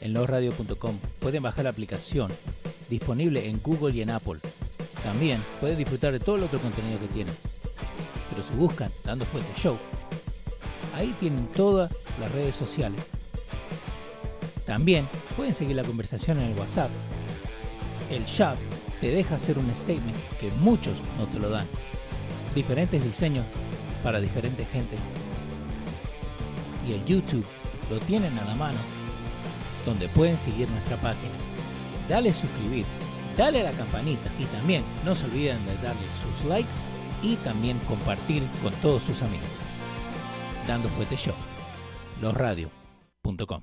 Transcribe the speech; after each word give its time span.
en 0.00 0.12
losradio.com 0.12 0.98
pueden 1.20 1.42
bajar 1.42 1.64
la 1.64 1.70
aplicación 1.70 2.30
disponible 2.88 3.48
en 3.48 3.60
Google 3.62 3.94
y 3.94 4.02
en 4.02 4.10
Apple. 4.10 4.38
También 5.02 5.40
pueden 5.60 5.78
disfrutar 5.78 6.12
de 6.12 6.20
todo 6.20 6.36
el 6.36 6.44
otro 6.44 6.60
contenido 6.60 6.98
que 7.00 7.08
tienen. 7.08 7.34
Pero 8.30 8.42
si 8.46 8.54
buscan 8.54 8.90
Dando 9.04 9.24
Fuerte 9.26 9.50
Show, 9.60 9.76
ahí 10.94 11.14
tienen 11.18 11.46
todas 11.48 11.92
las 12.20 12.32
redes 12.32 12.56
sociales. 12.56 13.00
También 14.66 15.08
pueden 15.36 15.54
seguir 15.54 15.76
la 15.76 15.84
conversación 15.84 16.40
en 16.40 16.50
el 16.50 16.58
WhatsApp. 16.58 16.90
El 18.10 18.24
shop 18.24 18.56
te 19.00 19.08
deja 19.08 19.36
hacer 19.36 19.58
un 19.58 19.74
statement 19.74 20.16
que 20.40 20.50
muchos 20.60 20.94
no 21.18 21.26
te 21.26 21.38
lo 21.38 21.50
dan. 21.50 21.66
Diferentes 22.54 23.02
diseños 23.02 23.44
para 24.02 24.20
diferentes 24.20 24.68
gente. 24.70 24.96
Y 26.88 26.94
el 26.94 27.04
YouTube 27.04 27.44
lo 27.90 27.98
tienen 28.00 28.36
a 28.38 28.44
la 28.44 28.54
mano, 28.54 28.78
donde 29.86 30.08
pueden 30.08 30.36
seguir 30.36 30.68
nuestra 30.68 30.96
página. 30.96 31.32
Dale 32.08 32.32
suscribir, 32.32 32.84
dale 33.36 33.60
a 33.60 33.70
la 33.70 33.72
campanita 33.72 34.30
y 34.38 34.44
también 34.46 34.82
no 35.04 35.14
se 35.14 35.24
olviden 35.24 35.64
de 35.64 35.74
darle 35.76 36.06
sus 36.20 36.48
likes 36.48 36.76
y 37.22 37.36
también 37.36 37.78
compartir 37.88 38.42
con 38.62 38.72
todos 38.74 39.02
sus 39.02 39.22
amigos. 39.22 39.48
Dando 40.66 40.88
Fuete 40.90 41.16
Show, 41.16 41.34
losradio.com. 42.20 43.62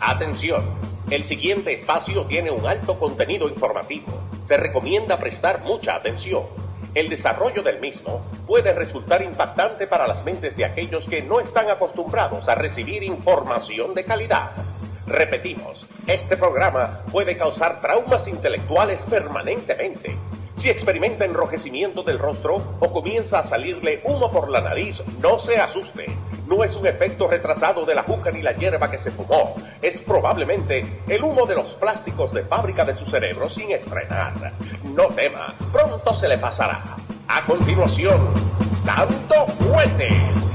Atención, 0.00 0.62
el 1.10 1.22
siguiente 1.24 1.72
espacio 1.72 2.24
tiene 2.24 2.50
un 2.50 2.66
alto 2.66 2.98
contenido 2.98 3.48
informativo. 3.48 4.06
Se 4.44 4.56
recomienda 4.56 5.18
prestar 5.18 5.60
mucha 5.62 5.94
atención. 5.94 6.59
El 6.92 7.08
desarrollo 7.08 7.62
del 7.62 7.78
mismo 7.78 8.26
puede 8.48 8.72
resultar 8.72 9.22
impactante 9.22 9.86
para 9.86 10.08
las 10.08 10.24
mentes 10.24 10.56
de 10.56 10.64
aquellos 10.64 11.06
que 11.06 11.22
no 11.22 11.38
están 11.38 11.70
acostumbrados 11.70 12.48
a 12.48 12.56
recibir 12.56 13.04
información 13.04 13.94
de 13.94 14.04
calidad. 14.04 14.50
Repetimos, 15.06 15.86
este 16.08 16.36
programa 16.36 17.02
puede 17.12 17.36
causar 17.36 17.80
traumas 17.80 18.26
intelectuales 18.26 19.04
permanentemente. 19.04 20.16
Si 20.56 20.68
experimenta 20.68 21.24
enrojecimiento 21.24 22.02
del 22.02 22.18
rostro 22.18 22.56
o 22.80 22.92
comienza 22.92 23.38
a 23.38 23.44
salirle 23.44 24.00
humo 24.02 24.32
por 24.32 24.50
la 24.50 24.60
nariz, 24.60 25.02
no 25.22 25.38
se 25.38 25.58
asuste. 25.58 26.06
No 26.50 26.64
es 26.64 26.74
un 26.74 26.84
efecto 26.84 27.28
retrasado 27.28 27.86
de 27.86 27.94
la 27.94 28.02
juca 28.02 28.32
ni 28.32 28.42
la 28.42 28.50
hierba 28.50 28.90
que 28.90 28.98
se 28.98 29.12
fumó. 29.12 29.54
Es 29.80 30.02
probablemente 30.02 30.84
el 31.06 31.22
humo 31.22 31.46
de 31.46 31.54
los 31.54 31.74
plásticos 31.74 32.32
de 32.32 32.42
fábrica 32.42 32.84
de 32.84 32.92
su 32.92 33.04
cerebro 33.04 33.48
sin 33.48 33.70
estrenar. 33.70 34.34
No 34.82 35.04
tema, 35.14 35.54
pronto 35.72 36.12
se 36.12 36.26
le 36.26 36.38
pasará. 36.38 36.82
A 37.28 37.46
continuación, 37.46 38.34
dando 38.84 39.46
fuerte 39.46 40.08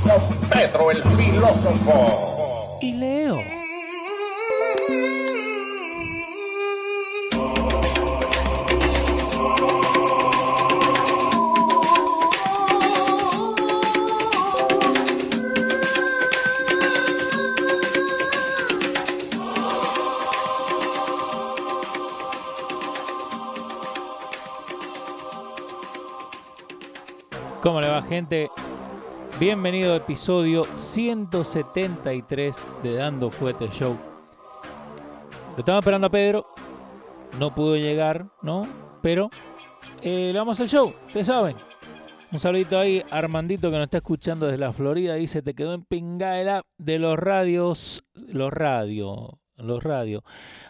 con 0.04 0.50
Pedro 0.50 0.92
el 0.92 1.02
filósofo. 1.02 2.78
Y 2.82 2.92
Leo. 2.92 3.65
Gente? 28.08 28.50
Bienvenido 29.40 29.94
al 29.94 30.02
episodio 30.02 30.64
173 30.76 32.56
de 32.84 32.94
Dando 32.96 33.30
Fuete 33.30 33.68
Show. 33.70 33.98
Lo 35.54 35.60
estaba 35.60 35.80
esperando 35.80 36.08
a 36.08 36.12
Pedro, 36.12 36.46
no 37.40 37.54
pudo 37.54 37.76
llegar, 37.76 38.28
¿no? 38.42 38.64
Pero 39.02 39.30
eh, 40.02 40.32
le 40.32 40.38
vamos 40.40 40.60
al 40.60 40.70
show, 40.70 40.94
ustedes 41.08 41.28
saben. 41.28 41.56
Un 42.32 42.40
saludito 42.40 42.78
ahí, 42.78 43.04
Armandito 43.10 43.70
que 43.70 43.76
nos 43.76 43.86
está 43.86 43.98
escuchando 43.98 44.46
desde 44.46 44.58
la 44.58 44.74
Florida, 44.74 45.16
dice, 45.16 45.42
te 45.42 45.54
quedó 45.54 45.74
en 45.74 45.86
pingaela 45.86 46.64
de 46.78 47.00
los 47.00 47.18
radios, 47.18 48.04
los 48.14 48.52
radios, 48.52 49.30
los 49.58 49.84
radios, 49.84 50.24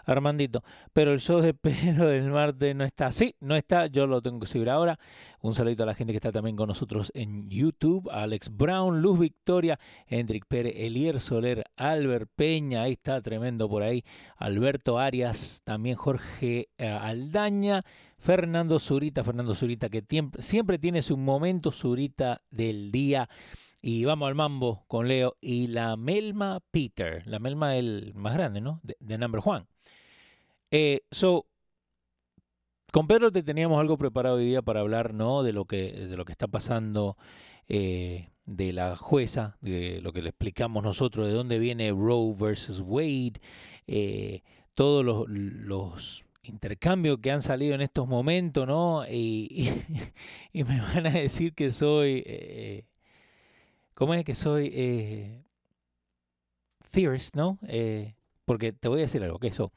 Armandito. 0.06 0.63
Pero 0.94 1.13
el 1.13 1.19
show 1.19 1.41
de 1.41 1.53
Pedro 1.53 2.07
del 2.09 2.29
martes 2.29 2.75
no 2.75 2.84
está. 2.84 3.12
Sí, 3.12 3.35
no 3.40 3.56
está, 3.56 3.88
yo 3.88 4.07
lo 4.07 4.22
tengo 4.22 4.40
que 4.40 4.47
subir 4.47 4.69
ahora. 4.69 5.00
Un 5.41 5.53
saludito 5.53 5.84
a 5.84 5.85
la 5.85 5.94
gente 5.94 6.13
que 6.13 6.18
está 6.18 6.31
también 6.31 6.56
con 6.56 6.68
nosotros 6.68 7.12
en 7.13 7.50
YouTube. 7.50 8.09
Alex 8.12 8.50
Brown, 8.56 9.01
Luz 9.01 9.19
Victoria, 9.19 9.79
Hendrik 10.07 10.46
Pérez, 10.47 10.73
Elier 10.75 11.19
Soler, 11.19 11.63
Albert 11.75 12.29
Peña, 12.35 12.84
ahí 12.84 12.94
está 12.94 13.22
tremendo 13.22 13.69
por 13.69 13.84
ahí. 13.84 14.03
Alberto 14.38 14.97
Arias, 14.97 15.62
también 15.63 15.96
Jorge 15.96 16.69
eh, 16.78 16.88
Aldaña. 16.88 17.84
Fernando 18.17 18.79
Zurita, 18.79 19.23
Fernando 19.23 19.53
Zurita 19.53 19.88
que 19.88 20.03
siempre 20.40 20.79
tiene 20.79 21.03
su 21.03 21.16
momento 21.16 21.72
Zurita 21.72 22.41
del 22.50 22.91
día. 22.91 23.29
Y 23.85 24.03
vamos 24.03 24.28
al 24.28 24.35
mambo 24.35 24.84
con 24.88 25.07
Leo 25.07 25.38
y 25.40 25.68
la 25.68 25.96
Melma 25.96 26.59
Peter. 26.72 27.22
La 27.28 27.40
Melma 27.40 27.78
el 27.78 28.13
más 28.16 28.34
grande, 28.34 28.59
¿no? 28.59 28.79
De, 28.84 28.97
de 29.00 29.18
Number 29.18 29.41
One. 29.46 29.66
Eh, 30.72 31.01
so, 31.12 31.46
con 32.91 33.07
Pedro 33.07 33.31
te 33.31 33.44
teníamos 33.44 33.79
algo 33.79 33.97
preparado 33.97 34.38
hoy 34.38 34.46
día 34.46 34.62
para 34.62 34.79
hablar, 34.81 35.13
¿no? 35.13 35.44
De 35.44 35.51
lo 35.53 35.66
que, 35.66 35.91
de 35.91 36.16
lo 36.18 36.23
que 36.25 36.31
está 36.31 36.47
pasando, 36.47 37.18
eh, 37.68 38.29
de 38.46 38.72
la 38.73 38.96
jueza, 38.96 39.57
de 39.62 40.00
lo 40.02 40.13
que 40.13 40.22
le 40.22 40.29
explicamos 40.29 40.84
nosotros, 40.84 41.28
de 41.28 41.34
dónde 41.34 41.59
viene 41.59 41.91
Roe 41.91 42.34
versus 42.38 42.79
Wade, 42.81 43.34
eh, 43.88 44.44
todos 44.75 45.03
los, 45.03 45.28
los 45.28 46.23
intercambios 46.44 47.19
que 47.19 47.31
han 47.31 47.41
salido 47.41 47.75
en 47.75 47.81
estos 47.81 48.07
momentos, 48.07 48.66
¿no? 48.67 49.03
Y, 49.09 49.47
y- 50.53 50.59
y 50.59 50.63
me 50.63 50.79
van 50.81 51.07
a 51.07 51.12
decir 51.12 51.53
que 51.53 51.72
soy... 51.72 52.23
¿Cómo 53.95 54.13
es 54.13 54.23
que 54.25 54.35
soy 54.35 54.72
eh, 54.73 55.44
theorist, 56.91 57.35
no? 57.35 57.57
Eh, 57.67 58.16
porque 58.45 58.72
te 58.73 58.88
voy 58.88 59.00
a 59.00 59.03
decir 59.03 59.23
algo, 59.23 59.39
que 59.39 59.47
eso. 59.47 59.72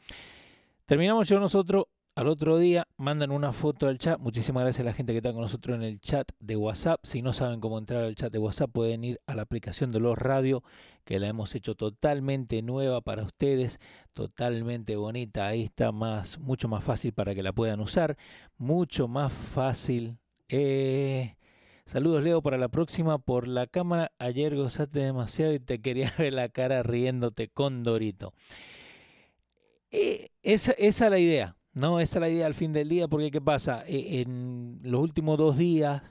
Terminamos 0.86 1.28
yo 1.28 1.40
nosotros 1.40 1.86
al 2.18 2.26
otro 2.26 2.58
día, 2.58 2.88
mandan 2.96 3.30
una 3.30 3.52
foto 3.52 3.86
al 3.86 3.96
chat. 3.98 4.18
Muchísimas 4.18 4.64
gracias 4.64 4.80
a 4.80 4.86
la 4.86 4.92
gente 4.92 5.12
que 5.12 5.18
está 5.18 5.32
con 5.32 5.42
nosotros 5.42 5.76
en 5.76 5.84
el 5.84 6.00
chat 6.00 6.32
de 6.40 6.56
WhatsApp. 6.56 6.98
Si 7.04 7.22
no 7.22 7.32
saben 7.32 7.60
cómo 7.60 7.78
entrar 7.78 8.02
al 8.02 8.16
chat 8.16 8.32
de 8.32 8.40
WhatsApp, 8.40 8.72
pueden 8.72 9.04
ir 9.04 9.20
a 9.28 9.36
la 9.36 9.42
aplicación 9.42 9.92
de 9.92 10.00
los 10.00 10.18
radio, 10.18 10.64
que 11.04 11.20
la 11.20 11.28
hemos 11.28 11.54
hecho 11.54 11.76
totalmente 11.76 12.60
nueva 12.60 13.02
para 13.02 13.22
ustedes, 13.22 13.78
totalmente 14.14 14.96
bonita. 14.96 15.46
Ahí 15.46 15.62
está 15.62 15.92
más, 15.92 16.40
mucho 16.40 16.66
más 16.66 16.82
fácil 16.82 17.12
para 17.12 17.36
que 17.36 17.44
la 17.44 17.52
puedan 17.52 17.78
usar, 17.78 18.16
mucho 18.56 19.06
más 19.06 19.32
fácil. 19.32 20.18
Eh, 20.48 21.36
Saludos 21.88 22.22
Leo 22.22 22.42
para 22.42 22.58
la 22.58 22.68
próxima 22.68 23.16
por 23.16 23.48
la 23.48 23.66
cámara. 23.66 24.12
Ayer 24.18 24.54
gozaste 24.54 25.00
demasiado 25.00 25.54
y 25.54 25.58
te 25.58 25.80
quería 25.80 26.12
ver 26.18 26.34
la 26.34 26.50
cara 26.50 26.82
riéndote 26.82 27.48
con 27.48 27.82
Dorito. 27.82 28.34
Eh, 29.90 30.28
esa, 30.42 30.72
es 30.72 31.00
la 31.00 31.18
idea, 31.18 31.56
¿no? 31.72 31.98
Esa 31.98 32.18
es 32.18 32.20
la 32.20 32.28
idea 32.28 32.44
al 32.46 32.52
fin 32.52 32.74
del 32.74 32.90
día 32.90 33.08
porque 33.08 33.30
¿qué 33.30 33.40
pasa? 33.40 33.84
Eh, 33.86 34.20
en 34.20 34.80
los 34.82 35.00
últimos 35.00 35.38
dos 35.38 35.56
días 35.56 36.02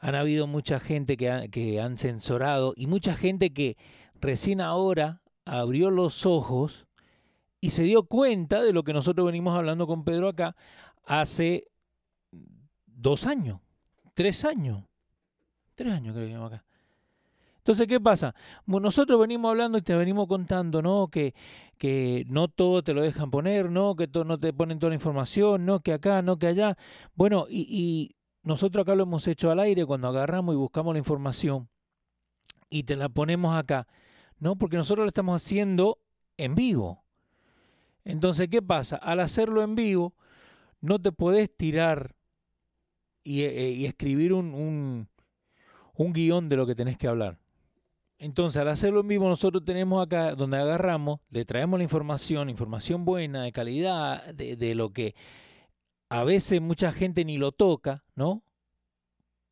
han 0.00 0.16
habido 0.16 0.48
mucha 0.48 0.80
gente 0.80 1.16
que, 1.16 1.30
ha- 1.30 1.46
que 1.46 1.80
han 1.80 1.96
censurado 1.98 2.72
y 2.76 2.88
mucha 2.88 3.14
gente 3.14 3.52
que 3.52 3.76
recién 4.20 4.60
ahora 4.60 5.22
abrió 5.44 5.90
los 5.90 6.26
ojos 6.26 6.88
y 7.60 7.70
se 7.70 7.84
dio 7.84 8.02
cuenta 8.06 8.60
de 8.60 8.72
lo 8.72 8.82
que 8.82 8.92
nosotros 8.92 9.24
venimos 9.24 9.56
hablando 9.56 9.86
con 9.86 10.02
Pedro 10.02 10.26
acá 10.26 10.56
hace 11.06 11.68
dos 12.86 13.24
años, 13.28 13.60
tres 14.14 14.44
años. 14.44 14.82
Tres 15.82 16.02
que 16.02 16.34
acá. 16.34 16.64
Entonces, 17.58 17.86
¿qué 17.86 18.00
pasa? 18.00 18.34
Nosotros 18.66 19.20
venimos 19.20 19.50
hablando 19.50 19.78
y 19.78 19.82
te 19.82 19.94
venimos 19.94 20.26
contando, 20.26 20.82
¿no? 20.82 21.08
Que, 21.08 21.34
que 21.78 22.24
no 22.28 22.48
todo 22.48 22.82
te 22.82 22.92
lo 22.92 23.02
dejan 23.02 23.30
poner, 23.30 23.70
¿no? 23.70 23.94
Que 23.94 24.08
no 24.24 24.38
te 24.38 24.52
ponen 24.52 24.78
toda 24.78 24.90
la 24.90 24.96
información, 24.96 25.64
¿no? 25.64 25.80
Que 25.80 25.92
acá, 25.92 26.22
no 26.22 26.38
que 26.38 26.48
allá. 26.48 26.76
Bueno, 27.14 27.46
y, 27.48 28.16
nosotros 28.42 28.82
acá 28.82 28.96
lo 28.96 29.04
hemos 29.04 29.28
hecho 29.28 29.52
al 29.52 29.60
aire 29.60 29.86
cuando 29.86 30.08
agarramos 30.08 30.54
y 30.54 30.58
buscamos 30.58 30.94
la 30.94 30.98
información 30.98 31.68
y 32.68 32.82
te 32.82 32.96
la 32.96 33.08
ponemos 33.08 33.54
acá, 33.54 33.86
¿no? 34.40 34.56
Porque 34.56 34.76
nosotros 34.76 35.04
lo 35.04 35.08
estamos 35.08 35.40
haciendo 35.40 35.98
en 36.36 36.56
vivo. 36.56 37.04
Entonces, 38.04 38.48
¿qué 38.48 38.60
pasa? 38.60 38.96
Al 38.96 39.20
hacerlo 39.20 39.62
en 39.62 39.76
vivo, 39.76 40.14
no 40.80 41.00
te 41.00 41.12
podés 41.12 41.56
tirar 41.56 42.16
y, 43.22 43.42
eh, 43.42 43.86
escribir 43.86 44.32
un, 44.32 45.08
un 45.94 46.12
guion 46.12 46.48
de 46.48 46.56
lo 46.56 46.66
que 46.66 46.74
tenés 46.74 46.96
que 46.98 47.08
hablar. 47.08 47.38
Entonces, 48.18 48.60
al 48.60 48.68
hacerlo 48.68 49.00
en 49.00 49.08
vivo, 49.08 49.28
nosotros 49.28 49.64
tenemos 49.64 50.00
acá 50.00 50.36
donde 50.36 50.56
agarramos, 50.56 51.18
le 51.30 51.44
traemos 51.44 51.78
la 51.78 51.82
información, 51.82 52.50
información 52.50 53.04
buena, 53.04 53.42
de 53.42 53.50
calidad, 53.50 54.32
de, 54.32 54.74
lo 54.76 54.92
que 54.92 55.16
a 56.08 56.22
veces 56.22 56.60
mucha 56.60 56.92
gente 56.92 57.24
ni 57.24 57.36
lo 57.36 57.50
toca, 57.50 58.04
¿no? 58.14 58.44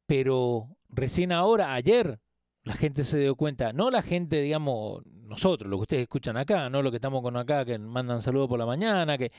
Pero 0.06 0.76
recién 0.88 1.32
ahora, 1.32 1.74
ayer, 1.74 2.20
la 2.62 2.74
gente 2.74 3.02
se 3.02 3.18
dio 3.18 3.34
cuenta, 3.34 3.72
no 3.72 3.90
la 3.90 4.02
gente, 4.02 4.40
digamos, 4.40 5.02
nosotros, 5.04 5.68
lo 5.68 5.78
que 5.78 5.82
ustedes 5.82 6.02
escuchan 6.02 6.36
acá, 6.36 6.70
no 6.70 6.80
lo 6.80 6.90
que 6.92 6.98
estamos 6.98 7.22
con 7.22 7.36
acá, 7.36 7.64
que 7.64 7.76
mandan 7.76 8.22
saludos 8.22 8.48
por 8.48 8.58
la 8.60 8.66
mañana, 8.66 9.18
que 9.18 9.32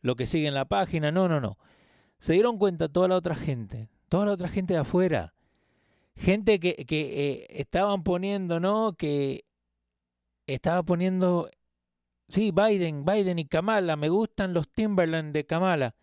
lo 0.00 0.14
que 0.14 0.28
sigue 0.28 0.46
en 0.46 0.54
la 0.54 0.66
página, 0.66 1.10
no, 1.10 1.28
no, 1.28 1.40
no. 1.40 1.58
Se 2.20 2.34
dieron 2.34 2.56
cuenta 2.56 2.88
toda 2.88 3.08
la 3.08 3.16
otra 3.16 3.34
gente, 3.34 3.88
toda 4.08 4.26
la 4.26 4.32
otra 4.32 4.46
gente 4.46 4.74
de 4.74 4.80
afuera, 4.80 5.34
gente 6.16 6.58
que, 6.58 6.74
que 6.86 7.30
eh, 7.30 7.46
estaban 7.50 8.02
poniendo, 8.02 8.58
¿no? 8.60 8.94
Que 8.94 9.44
estaba 10.46 10.82
poniendo, 10.82 11.50
sí, 12.28 12.52
Biden, 12.52 13.04
Biden 13.04 13.38
y 13.38 13.46
Kamala, 13.46 13.96
me 13.96 14.08
gustan 14.08 14.54
los 14.54 14.68
Timberland 14.68 15.32
de 15.32 15.44
Kamala, 15.44 15.94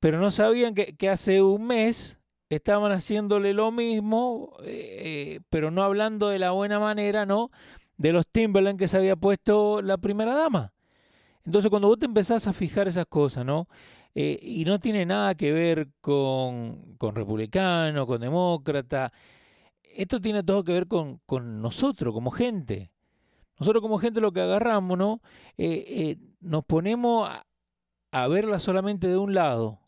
pero 0.00 0.18
no 0.18 0.30
sabían 0.30 0.74
que, 0.74 1.08
hace 1.08 1.42
un 1.42 1.66
mes 1.66 2.18
estaban 2.48 2.92
haciéndole 2.92 3.54
lo 3.54 3.70
mismo, 3.70 4.56
eh, 4.64 5.40
pero 5.48 5.70
no 5.70 5.82
hablando 5.82 6.28
de 6.28 6.38
la 6.38 6.50
buena 6.50 6.78
manera, 6.78 7.24
¿no? 7.26 7.50
De 7.96 8.12
los 8.12 8.26
Timberland 8.26 8.78
que 8.78 8.88
se 8.88 8.96
había 8.96 9.16
puesto 9.16 9.80
la 9.80 9.98
primera 9.98 10.34
dama. 10.34 10.72
Entonces, 11.44 11.70
cuando 11.70 11.88
vos 11.88 11.98
te 11.98 12.06
empezás 12.06 12.46
a 12.46 12.52
fijar 12.52 12.88
esas 12.88 13.06
cosas, 13.06 13.44
¿no? 13.44 13.68
Eh, 14.14 14.38
y 14.42 14.64
no 14.64 14.78
tiene 14.78 15.06
nada 15.06 15.34
que 15.34 15.52
ver 15.52 15.88
con, 16.00 16.96
con 16.98 17.14
republicano, 17.14 18.06
con 18.06 18.20
demócrata. 18.20 19.12
Esto 19.82 20.20
tiene 20.20 20.42
todo 20.42 20.64
que 20.64 20.72
ver 20.72 20.86
con, 20.86 21.18
con 21.26 21.60
nosotros 21.60 22.12
como 22.12 22.30
gente. 22.30 22.90
Nosotros 23.58 23.82
como 23.82 23.98
gente 23.98 24.20
lo 24.20 24.32
que 24.32 24.40
agarramos, 24.40 24.98
¿no? 24.98 25.20
Eh, 25.56 26.16
nos 26.40 26.64
ponemos 26.64 27.28
a, 27.28 27.46
a 28.10 28.28
verla 28.28 28.58
solamente 28.58 29.08
de 29.08 29.16
un 29.16 29.34
lado. 29.34 29.80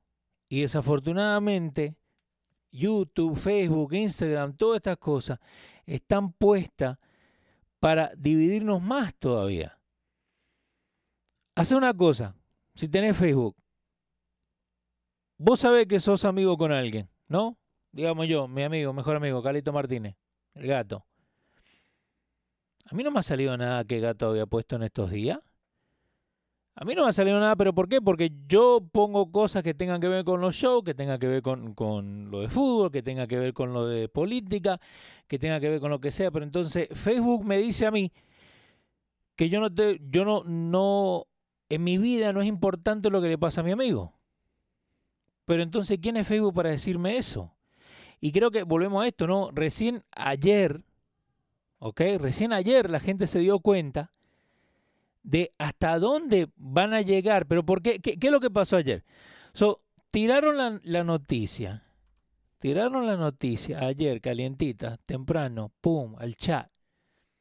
Y 0.49 0.63
desafortunadamente 0.63 1.97
YouTube, 2.75 3.37
Facebook, 3.37 3.95
Instagram, 3.95 4.57
todas 4.57 4.77
estas 4.77 4.99
cosas 4.99 5.39
están 5.87 6.33
puestas 6.33 6.99
para 7.79 8.13
dividirnos 8.17 8.83
más 8.83 9.15
todavía. 9.15 9.79
Hace 11.55 11.77
una 11.77 11.95
cosa, 11.95 12.35
si 12.75 12.89
tenés 12.89 13.17
Facebook, 13.17 13.57
vos 15.39 15.61
sabés 15.61 15.87
que 15.87 16.01
sos 16.01 16.25
amigo 16.25 16.57
con 16.57 16.73
alguien, 16.73 17.09
¿no? 17.29 17.59
Digamos 17.93 18.27
yo, 18.29 18.49
mi 18.49 18.63
amigo, 18.63 18.93
mejor 18.93 19.17
amigo, 19.17 19.43
Calito 19.43 19.73
Martínez, 19.73 20.17
el 20.55 20.67
gato. 20.67 21.05
A 22.87 22.95
mí 22.95 23.03
no 23.03 23.11
me 23.11 23.21
ha 23.21 23.23
salido 23.23 23.57
nada 23.57 23.85
que 23.85 24.01
gato 24.01 24.29
había 24.29 24.47
puesto 24.47 24.77
en 24.77 24.83
estos 24.83 25.11
días. 25.11 25.39
A 26.77 26.85
mí 26.85 26.95
no 26.95 27.05
me 27.05 27.11
ha 27.11 27.13
salido 27.13 27.39
nada, 27.39 27.55
pero 27.55 27.73
¿por 27.73 27.89
qué? 27.89 28.01
Porque 28.03 28.33
yo 28.49 28.81
pongo 28.91 29.31
cosas 29.31 29.63
que 29.63 29.75
tengan 29.75 30.01
que 30.01 30.09
ver 30.09 30.25
con 30.25 30.41
los 30.41 30.57
shows, 30.57 30.83
que 30.83 30.93
tengan 30.93 31.21
que 31.21 31.29
ver 31.29 31.41
con, 31.41 32.31
lo 32.31 32.41
de 32.41 32.49
fútbol, 32.49 32.91
que 32.91 33.03
tengan 33.03 33.29
que 33.29 33.39
ver 33.39 33.55
con 33.55 33.73
lo 33.73 33.87
de 33.87 34.09
política, 34.09 34.81
que 35.29 35.39
tenga 35.39 35.61
que 35.61 35.69
ver 35.69 35.81
con 35.81 35.91
lo 35.91 36.01
que 36.01 36.11
sea. 36.11 36.33
Pero 36.33 36.45
entonces 36.45 36.89
Facebook 36.91 37.45
me 37.45 37.59
dice 37.59 37.87
a 37.87 37.93
mí 37.93 38.13
que 39.37 39.49
yo 39.49 39.61
no 39.61 39.73
te, 39.73 40.01
yo 40.11 40.25
no, 40.25 40.43
no, 40.45 41.27
en 41.69 41.85
mi 41.85 41.97
vida 41.97 42.33
no 42.33 42.43
es 42.43 42.49
importante 42.49 43.09
lo 43.09 43.23
que 43.23 43.29
le 43.29 43.39
pasa 43.39 43.61
a 43.61 43.65
mi 43.65 43.71
amigo. 43.71 44.13
Pero 45.45 45.63
entonces, 45.63 45.99
¿quién 46.01 46.17
es 46.17 46.27
Facebook 46.27 46.55
para 46.55 46.71
decirme 46.71 47.17
eso? 47.17 47.53
Y 48.21 48.33
creo 48.33 48.51
que 48.51 48.63
volvemos 48.63 49.05
a 49.05 49.07
esto, 49.09 49.27
¿no? 49.27 49.51
Recién 49.51 50.03
ayer, 50.13 50.83
¿ok? 51.79 52.01
Recién 52.19 52.53
ayer 52.53 52.89
la 52.89 53.01
gente 53.01 53.27
se 53.27 53.41
dio 53.41 53.59
cuenta 53.61 54.11
de 55.23 55.53
hasta 55.59 55.99
dónde 55.99 56.49
van 56.57 56.95
a 56.95 57.03
llegar. 57.03 57.47
Pero 57.47 57.65
¿por 57.65 57.83
qué? 57.83 57.99
¿Qué, 57.99 58.17
es 58.21 58.31
lo 58.31 58.41
que 58.41 58.51
pasó 58.51 58.77
ayer? 58.77 59.05
So, 59.53 59.83
tiraron 60.11 60.81
la, 60.83 61.05
noticia. 61.05 61.83
Tiraron 62.61 63.07
la 63.07 63.17
noticia 63.17 63.81
ayer, 63.81 64.21
calientita, 64.21 64.99
temprano, 65.05 65.73
pum, 65.81 66.15
al 66.19 66.37
chat. 66.37 66.71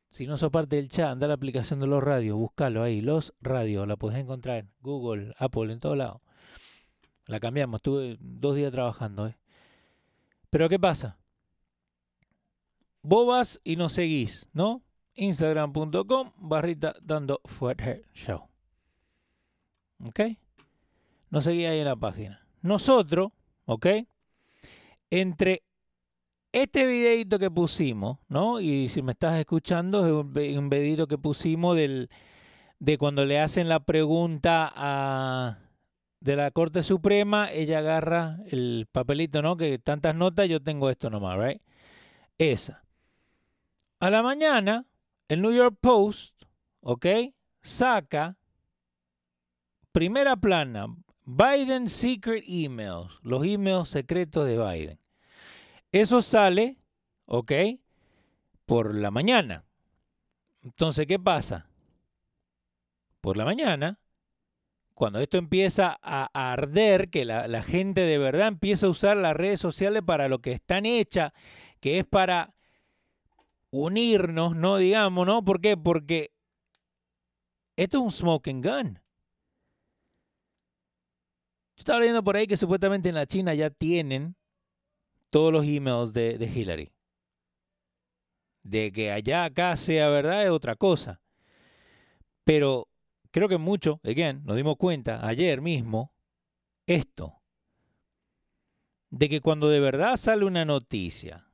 Si 0.09 0.27
no 0.27 0.37
sos 0.37 0.51
parte 0.51 0.75
del 0.75 0.89
chat, 0.89 1.11
anda 1.11 1.25
a 1.25 1.29
la 1.29 1.35
aplicación 1.35 1.79
de 1.79 1.87
los 1.87 2.03
radios, 2.03 2.37
búscalo 2.37 2.83
ahí. 2.83 3.01
Los 3.01 3.33
radios, 3.39 3.87
la 3.87 3.95
podés 3.95 4.19
encontrar 4.19 4.57
en 4.57 4.69
Google, 4.81 5.33
Apple, 5.37 5.71
en 5.71 5.79
todos 5.79 5.97
lados. 5.97 6.22
La 7.27 7.39
cambiamos, 7.39 7.79
estuve 7.79 8.17
dos 8.19 8.55
días 8.55 8.71
trabajando. 8.71 9.27
¿eh? 9.27 9.37
Pero 10.49 10.69
¿qué 10.69 10.79
pasa? 10.79 11.17
Vos 13.01 13.27
vas 13.27 13.61
y 13.63 13.75
nos 13.75 13.93
seguís, 13.93 14.47
¿no? 14.53 14.81
Instagram.com 15.15 16.31
barrita 16.37 16.95
dando 17.01 17.41
fuerte 17.45 18.03
show. 18.13 18.47
¿Ok? 20.05 20.19
No 21.29 21.41
seguía 21.41 21.71
ahí 21.71 21.79
en 21.79 21.85
la 21.85 21.95
página. 21.95 22.45
Nosotros, 22.61 23.31
¿ok? 23.65 23.87
Entre 25.09 25.63
este 26.51 26.85
videito 26.85 27.39
que 27.39 27.49
pusimos, 27.49 28.19
¿no? 28.29 28.61
Y 28.61 28.89
si 28.89 29.01
me 29.01 29.13
estás 29.13 29.39
escuchando, 29.39 30.05
es 30.05 30.11
un, 30.57 30.69
videito 30.69 31.07
que 31.07 31.17
pusimos 31.17 31.75
del, 31.75 32.09
de 32.79 32.97
cuando 32.97 33.25
le 33.25 33.39
hacen 33.39 33.67
la 33.67 33.79
pregunta 33.79 34.71
a, 34.73 35.57
de 36.23 36.37
la 36.37 36.51
Corte 36.51 36.83
Suprema, 36.83 37.51
ella 37.51 37.79
agarra 37.79 38.39
el 38.45 38.87
papelito, 38.89 39.41
¿no? 39.41 39.57
Que 39.57 39.77
tantas 39.77 40.15
notas, 40.15 40.47
yo 40.47 40.63
tengo 40.63 40.89
esto 40.89 41.09
nomás, 41.09 41.37
¿right? 41.37 41.61
Esa. 42.37 42.85
A 43.99 44.09
la 44.09 44.23
mañana, 44.23 44.85
el 45.27 45.41
New 45.41 45.51
York 45.51 45.77
Post, 45.81 46.33
¿ok? 46.79 47.05
Saca 47.61 48.37
primera 49.91 50.37
plana, 50.37 50.87
Biden 51.25 51.89
Secret 51.89 52.45
Emails, 52.47 53.11
los 53.21 53.45
emails 53.45 53.89
secretos 53.89 54.45
de 54.45 54.57
Biden. 54.57 54.99
Eso 55.91 56.21
sale, 56.21 56.77
¿ok? 57.25 57.51
Por 58.65 58.95
la 58.95 59.11
mañana. 59.11 59.65
Entonces, 60.63 61.05
¿qué 61.05 61.19
pasa? 61.19 61.67
Por 63.19 63.35
la 63.35 63.43
mañana, 63.43 63.99
cuando 64.93 65.19
esto 65.19 65.37
empieza 65.37 65.97
a 66.01 66.51
arder, 66.51 67.09
que 67.09 67.25
la, 67.25 67.63
gente 67.63 68.01
de 68.01 68.17
verdad 68.17 68.47
empieza 68.47 68.85
a 68.85 68.89
usar 68.89 69.17
las 69.17 69.35
redes 69.35 69.59
sociales 69.59 70.03
para 70.05 70.27
lo 70.27 70.39
que 70.39 70.51
están 70.51 70.85
hechas, 70.85 71.31
que 71.79 71.99
es 71.99 72.05
para 72.05 72.53
unirnos, 73.71 74.55
¿no? 74.55 74.77
Digamos, 74.77 75.25
¿no? 75.25 75.43
¿Por 75.43 75.61
qué? 75.61 75.75
Porque 75.77 76.31
esto 77.75 77.97
es 77.97 78.03
un 78.03 78.11
smoking 78.11 78.61
gun. 78.61 78.99
Yo 81.75 81.81
estaba 81.81 81.99
leyendo 81.99 82.23
por 82.23 82.35
ahí 82.35 82.45
que 82.45 82.55
supuestamente 82.55 83.09
en 83.09 83.15
la 83.15 83.25
China 83.25 83.55
ya 83.55 83.71
tienen 83.71 84.35
todos 85.31 85.51
los 85.51 85.65
emails 85.65 86.13
de 86.13 86.51
Hillary. 86.53 86.91
De 88.61 88.91
que 88.91 89.11
allá 89.11 89.45
acá 89.45 89.75
sea 89.75 90.07
verdad 90.09 90.43
es 90.43 90.51
otra 90.51 90.75
cosa. 90.75 91.19
Pero 92.43 92.87
creo 93.33 93.49
que 93.49 93.57
mucho, 93.57 93.99
again, 94.05 94.41
nos 94.45 94.55
dimos 94.55 94.77
cuenta 94.77 95.27
ayer 95.27 95.59
mismo, 95.59 96.13
esto, 96.87 97.41
de 99.09 99.27
que 99.27 99.41
cuando 99.41 99.67
de 99.67 99.81
verdad 99.81 100.15
sale 100.15 100.45
una 100.45 100.63
noticia 100.63 101.49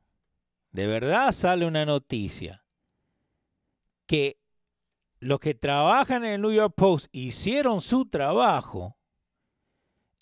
de 0.71 0.87
verdad 0.87 1.31
sale 1.31 1.65
una 1.65 1.85
noticia 1.85 2.63
que 4.05 4.39
los 5.19 5.39
que 5.39 5.53
trabajan 5.53 6.23
en 6.23 6.33
el 6.33 6.41
New 6.41 6.53
York 6.53 6.73
Post 6.75 7.07
hicieron 7.11 7.81
su 7.81 8.05
trabajo, 8.05 8.97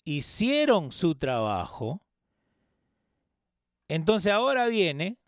hicieron 0.04 0.90
su 0.90 1.14
trabajo, 1.14 2.02
entonces 3.86 4.32
ahora 4.32 4.66
viene 4.66 5.18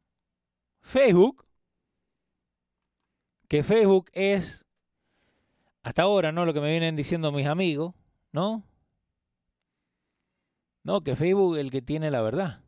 Facebook, 0.80 1.46
que 3.48 3.62
Facebook 3.62 4.10
es, 4.12 4.64
hasta 5.82 6.02
ahora, 6.02 6.32
¿no? 6.32 6.44
Lo 6.44 6.52
que 6.52 6.60
me 6.60 6.70
vienen 6.70 6.96
diciendo 6.96 7.32
mis 7.32 7.46
amigos, 7.46 7.94
¿no? 8.32 8.64
No, 10.82 11.02
que 11.02 11.16
Facebook 11.16 11.56
es 11.56 11.60
el 11.60 11.70
que 11.70 11.82
tiene 11.82 12.10
la 12.10 12.22
verdad. 12.22 12.62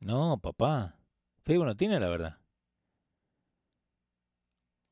No, 0.00 0.38
papá. 0.38 0.96
Facebook 1.42 1.66
no 1.66 1.76
tiene 1.76 2.00
la 2.00 2.08
verdad. 2.08 2.38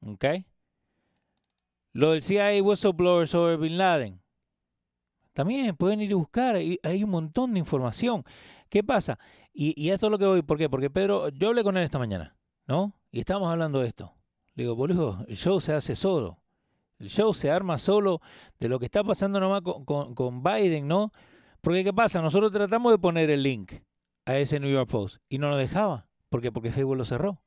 ¿Ok? 0.00 0.24
Lo 1.92 2.12
del 2.12 2.22
CIA 2.22 2.62
whistleblower 2.62 3.26
sobre 3.26 3.56
Bin 3.56 3.78
Laden. 3.78 4.22
También 5.32 5.76
pueden 5.76 6.00
ir 6.00 6.12
a 6.12 6.16
buscar, 6.16 6.56
hay 6.56 7.04
un 7.04 7.10
montón 7.10 7.52
de 7.52 7.58
información. 7.58 8.24
¿Qué 8.68 8.82
pasa? 8.82 9.18
Y, 9.52 9.90
esto 9.90 10.06
es 10.06 10.10
lo 10.10 10.18
que 10.18 10.26
voy, 10.26 10.42
¿por 10.42 10.58
qué? 10.58 10.68
Porque 10.68 10.90
Pedro, 10.90 11.28
yo 11.30 11.48
hablé 11.48 11.62
con 11.62 11.76
él 11.76 11.84
esta 11.84 11.98
mañana, 11.98 12.36
¿no? 12.66 12.94
Y 13.10 13.20
estábamos 13.20 13.50
hablando 13.50 13.80
de 13.80 13.88
esto. 13.88 14.14
Le 14.54 14.64
digo, 14.64 14.76
boludo, 14.76 15.24
el 15.28 15.36
show 15.36 15.60
se 15.60 15.72
hace 15.72 15.94
solo. 15.96 16.38
El 16.98 17.08
show 17.10 17.34
se 17.34 17.50
arma 17.50 17.78
solo 17.78 18.20
de 18.58 18.68
lo 18.68 18.78
que 18.78 18.86
está 18.86 19.04
pasando 19.04 19.38
nomás 19.38 19.62
con, 19.62 20.14
con 20.14 20.42
Biden, 20.42 20.88
¿no? 20.88 21.12
Porque 21.60 21.84
¿qué 21.84 21.92
pasa? 21.92 22.22
Nosotros 22.22 22.52
tratamos 22.52 22.92
de 22.92 22.98
poner 22.98 23.28
el 23.30 23.42
link 23.42 23.74
a 24.24 24.38
ese 24.38 24.60
New 24.60 24.70
York 24.70 24.88
Post 24.90 25.18
y 25.28 25.38
no 25.38 25.50
lo 25.50 25.56
dejaba. 25.56 26.08
¿Por 26.28 26.40
qué? 26.40 26.50
Porque 26.50 26.72
Facebook 26.72 26.96
lo 26.96 27.04
cerró. 27.04 27.42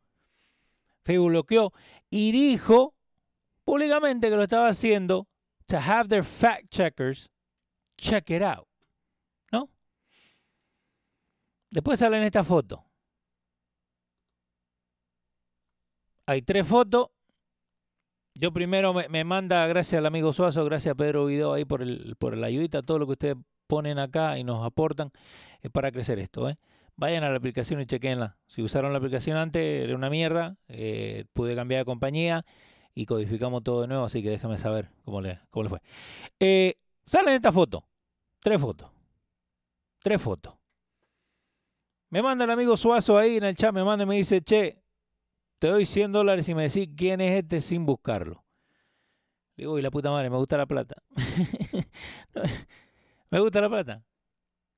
Facebook 1.03 1.29
bloqueó 1.29 1.73
y 2.09 2.31
dijo 2.31 2.93
públicamente 3.63 4.29
que 4.29 4.35
lo 4.35 4.43
estaba 4.43 4.67
haciendo 4.67 5.27
to 5.65 5.77
have 5.77 6.09
their 6.09 6.23
fact 6.23 6.69
checkers 6.69 7.29
check 7.97 8.29
it 8.29 8.41
out. 8.41 8.67
¿No? 9.51 9.69
Después 11.71 11.99
sale 11.99 12.17
en 12.17 12.23
esta 12.23 12.43
foto. 12.43 12.89
hay 16.29 16.43
tres 16.43 16.67
fotos. 16.67 17.07
Yo 18.39 18.53
primero 18.53 18.93
me, 18.93 19.23
manda, 19.25 19.67
gracias 19.67 19.99
al 19.99 20.05
amigo 20.05 20.31
Suazo, 20.31 20.63
gracias 20.63 20.93
a 20.93 20.95
Pedro 20.95 21.25
Video 21.25 21.51
ahí 21.51 21.65
por, 21.65 21.81
el, 21.81 22.15
por 22.17 22.37
la 22.37 22.47
ayudita, 22.47 22.81
todo 22.81 22.97
lo 22.97 23.05
que 23.05 23.11
ustedes 23.11 23.35
ponen 23.67 23.99
acá 23.99 24.37
y 24.37 24.45
nos 24.45 24.65
aportan 24.65 25.11
es 25.61 25.69
para 25.69 25.91
crecer 25.91 26.19
esto. 26.19 26.47
¿eh? 26.47 26.57
Vayan 26.95 27.25
a 27.25 27.29
la 27.29 27.35
aplicación 27.35 27.81
y 27.81 27.85
chequenla. 27.85 28.37
Si 28.47 28.61
usaron 28.61 28.93
la 28.93 28.99
aplicación 28.99 29.35
antes, 29.35 29.83
era 29.83 29.93
una 29.93 30.09
mierda. 30.09 30.55
Eh, 30.69 31.25
pude 31.33 31.53
cambiar 31.53 31.81
de 31.81 31.85
compañía 31.85 32.45
y 32.95 33.05
codificamos 33.05 33.61
todo 33.61 33.81
de 33.81 33.89
nuevo, 33.89 34.05
así 34.05 34.23
que 34.23 34.29
déjame 34.29 34.57
saber 34.57 34.89
cómo 35.03 35.19
le, 35.19 35.41
cómo 35.49 35.63
le 35.63 35.69
fue. 35.69 35.81
Eh, 36.39 36.75
salen 37.05 37.33
esta 37.33 37.51
foto. 37.51 37.83
Tres 38.39 38.61
fotos. 38.61 38.89
Tres 40.01 40.21
fotos. 40.21 40.53
Me 42.09 42.21
manda 42.21 42.45
el 42.45 42.51
amigo 42.51 42.77
Suazo 42.77 43.17
ahí 43.17 43.35
en 43.35 43.43
el 43.43 43.57
chat, 43.57 43.73
me 43.73 43.83
manda 43.83 44.03
y 44.03 44.07
me 44.07 44.15
dice, 44.15 44.41
che, 44.41 44.81
te 45.59 45.67
doy 45.67 45.85
100 45.85 46.13
dólares 46.13 46.47
y 46.49 46.55
me 46.55 46.63
decís 46.63 46.89
quién 46.95 47.21
es 47.21 47.37
este 47.37 47.61
sin 47.61 47.85
buscarlo. 47.85 48.43
digo, 49.57 49.77
y 49.77 49.81
la 49.81 49.91
puta 49.91 50.09
madre, 50.09 50.29
me 50.29 50.37
gusta 50.37 50.57
la 50.57 50.65
plata. 50.65 50.95
me 53.29 53.39
gusta 53.39 53.61
la 53.61 53.69
plata. 53.69 54.03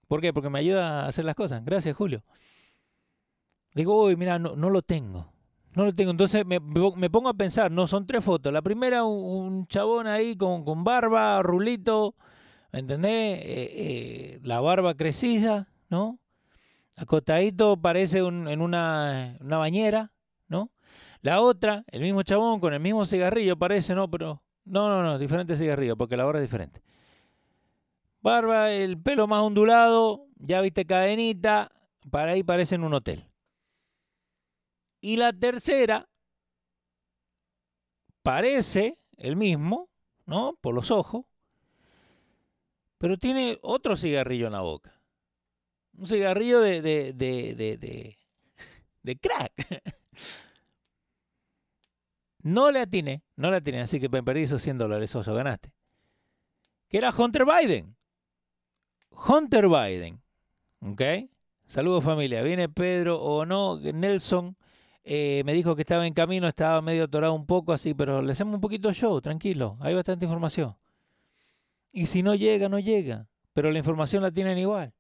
¿Por 0.08 0.20
qué? 0.20 0.34
Porque 0.34 0.50
me 0.50 0.60
ayuda 0.60 1.04
a 1.04 1.08
hacer 1.08 1.24
las 1.24 1.36
cosas. 1.36 1.64
Gracias, 1.64 1.96
Julio. 1.96 2.24
Digo, 3.74 4.04
uy, 4.04 4.18
mira, 4.18 4.40
no, 4.40 4.70
lo 4.70 4.82
tengo. 4.82 5.32
No 5.74 5.86
lo 5.86 5.94
tengo. 5.94 6.12
Entonces 6.12 6.46
me, 6.46 6.60
pongo 6.60 7.30
a 7.30 7.34
pensar, 7.34 7.72
no, 7.72 7.88
son 7.88 8.06
tres 8.06 8.24
fotos. 8.24 8.52
La 8.52 8.62
primera, 8.62 9.06
un, 9.06 9.68
chabón 9.68 10.08
ahí 10.08 10.36
con, 10.36 10.66
con, 10.66 10.84
barba, 10.84 11.42
rulito, 11.42 12.16
¿me 12.74 12.80
entendés? 12.80 13.40
Eh, 13.40 13.42
eh, 13.46 14.40
la 14.44 14.60
barba 14.60 14.96
crecida, 14.96 15.70
¿no? 15.90 16.20
Acostadito 16.98 17.78
parece 17.78 18.18
en 18.18 18.62
una, 18.62 19.38
una 19.40 19.58
bañera, 19.58 20.02
¿no? 20.02 20.21
La 21.22 21.40
otra, 21.42 21.84
el 21.88 22.02
mismo 22.02 22.24
chabón 22.24 22.60
con 22.60 22.74
el 22.74 22.80
mismo 22.80 23.06
cigarrillo 23.06 23.58
parece, 23.58 23.94
¿no? 23.94 24.10
Pero 24.10 24.42
no, 24.66 24.90
no, 24.90 25.04
no, 25.04 25.20
diferente 25.20 25.56
cigarrillo, 25.56 25.96
porque 25.96 26.18
la 26.18 26.26
barba 26.26 26.40
es 26.40 26.46
diferente. 26.46 26.82
Barba, 28.22 28.72
el 28.72 29.00
pelo 29.02 29.28
más 29.28 29.42
ondulado, 29.42 30.28
ya 30.38 30.62
viste 30.62 30.86
cadenita, 30.86 31.72
para 32.10 32.32
ahí 32.32 32.44
parece 32.44 32.76
en 32.76 32.84
un 32.84 32.94
hotel. 32.94 33.26
Y 35.00 35.18
la 35.18 35.34
tercera 35.34 36.08
parece 38.24 39.00
el 39.18 39.36
mismo, 39.36 39.90
¿no? 40.26 40.58
Por 40.62 40.74
los 40.76 40.92
ojos, 40.92 41.26
pero 42.98 43.18
tiene 43.18 43.58
otro 43.62 43.98
cigarrillo 43.98 44.48
en 44.48 44.54
la 44.54 44.62
boca. 44.62 45.00
Un 45.98 46.08
cigarrillo 46.08 46.62
de, 46.62 46.82
de, 46.82 47.14
de, 47.14 47.56
de, 47.56 48.18
de 49.04 49.20
crack. 49.20 49.52
No 52.44 52.72
le 52.72 52.80
atiné, 52.80 53.24
no 53.36 53.52
le 53.52 53.58
atiné, 53.58 53.82
así 53.82 54.00
que 54.00 54.10
me 54.10 54.24
perdí 54.24 54.44
esos 54.44 54.62
100 54.62 54.78
dólares, 54.78 55.16
oso, 55.16 55.34
ganaste. 55.34 55.72
Que 56.90 56.98
era 56.98 57.14
Hunter 57.16 57.46
Biden. 57.46 57.96
Hunter 59.12 59.68
Biden. 59.68 60.22
¿Ok? 60.82 61.02
Saludos 61.68 62.04
familia. 62.04 62.42
Viene 62.42 62.68
Pedro 62.68 63.22
o 63.22 63.46
no, 63.46 63.80
Nelson. 63.80 64.58
Eh, 65.04 65.42
me 65.46 65.54
dijo 65.54 65.76
que 65.76 65.82
estaba 65.84 66.06
en 66.06 66.14
camino, 66.14 66.48
estaba 66.48 66.82
medio 66.82 67.06
atorado 67.06 67.34
un 67.34 67.46
poco 67.46 67.74
así, 67.74 67.94
pero 67.94 68.22
le 68.22 68.34
hacemos 68.34 68.56
un 68.56 68.62
poquito 68.62 68.92
show, 68.94 69.20
tranquilo. 69.22 69.78
Hay 69.80 69.94
bastante 69.94 70.26
información. 70.26 70.76
Y 71.92 72.08
si 72.08 72.24
no 72.24 72.36
llega, 72.36 72.70
no 72.70 72.80
llega. 72.80 73.28
Pero 73.54 73.72
la 73.72 73.80
información 73.80 74.24
la 74.24 74.32
tienen 74.32 74.58
igual. 74.58 74.94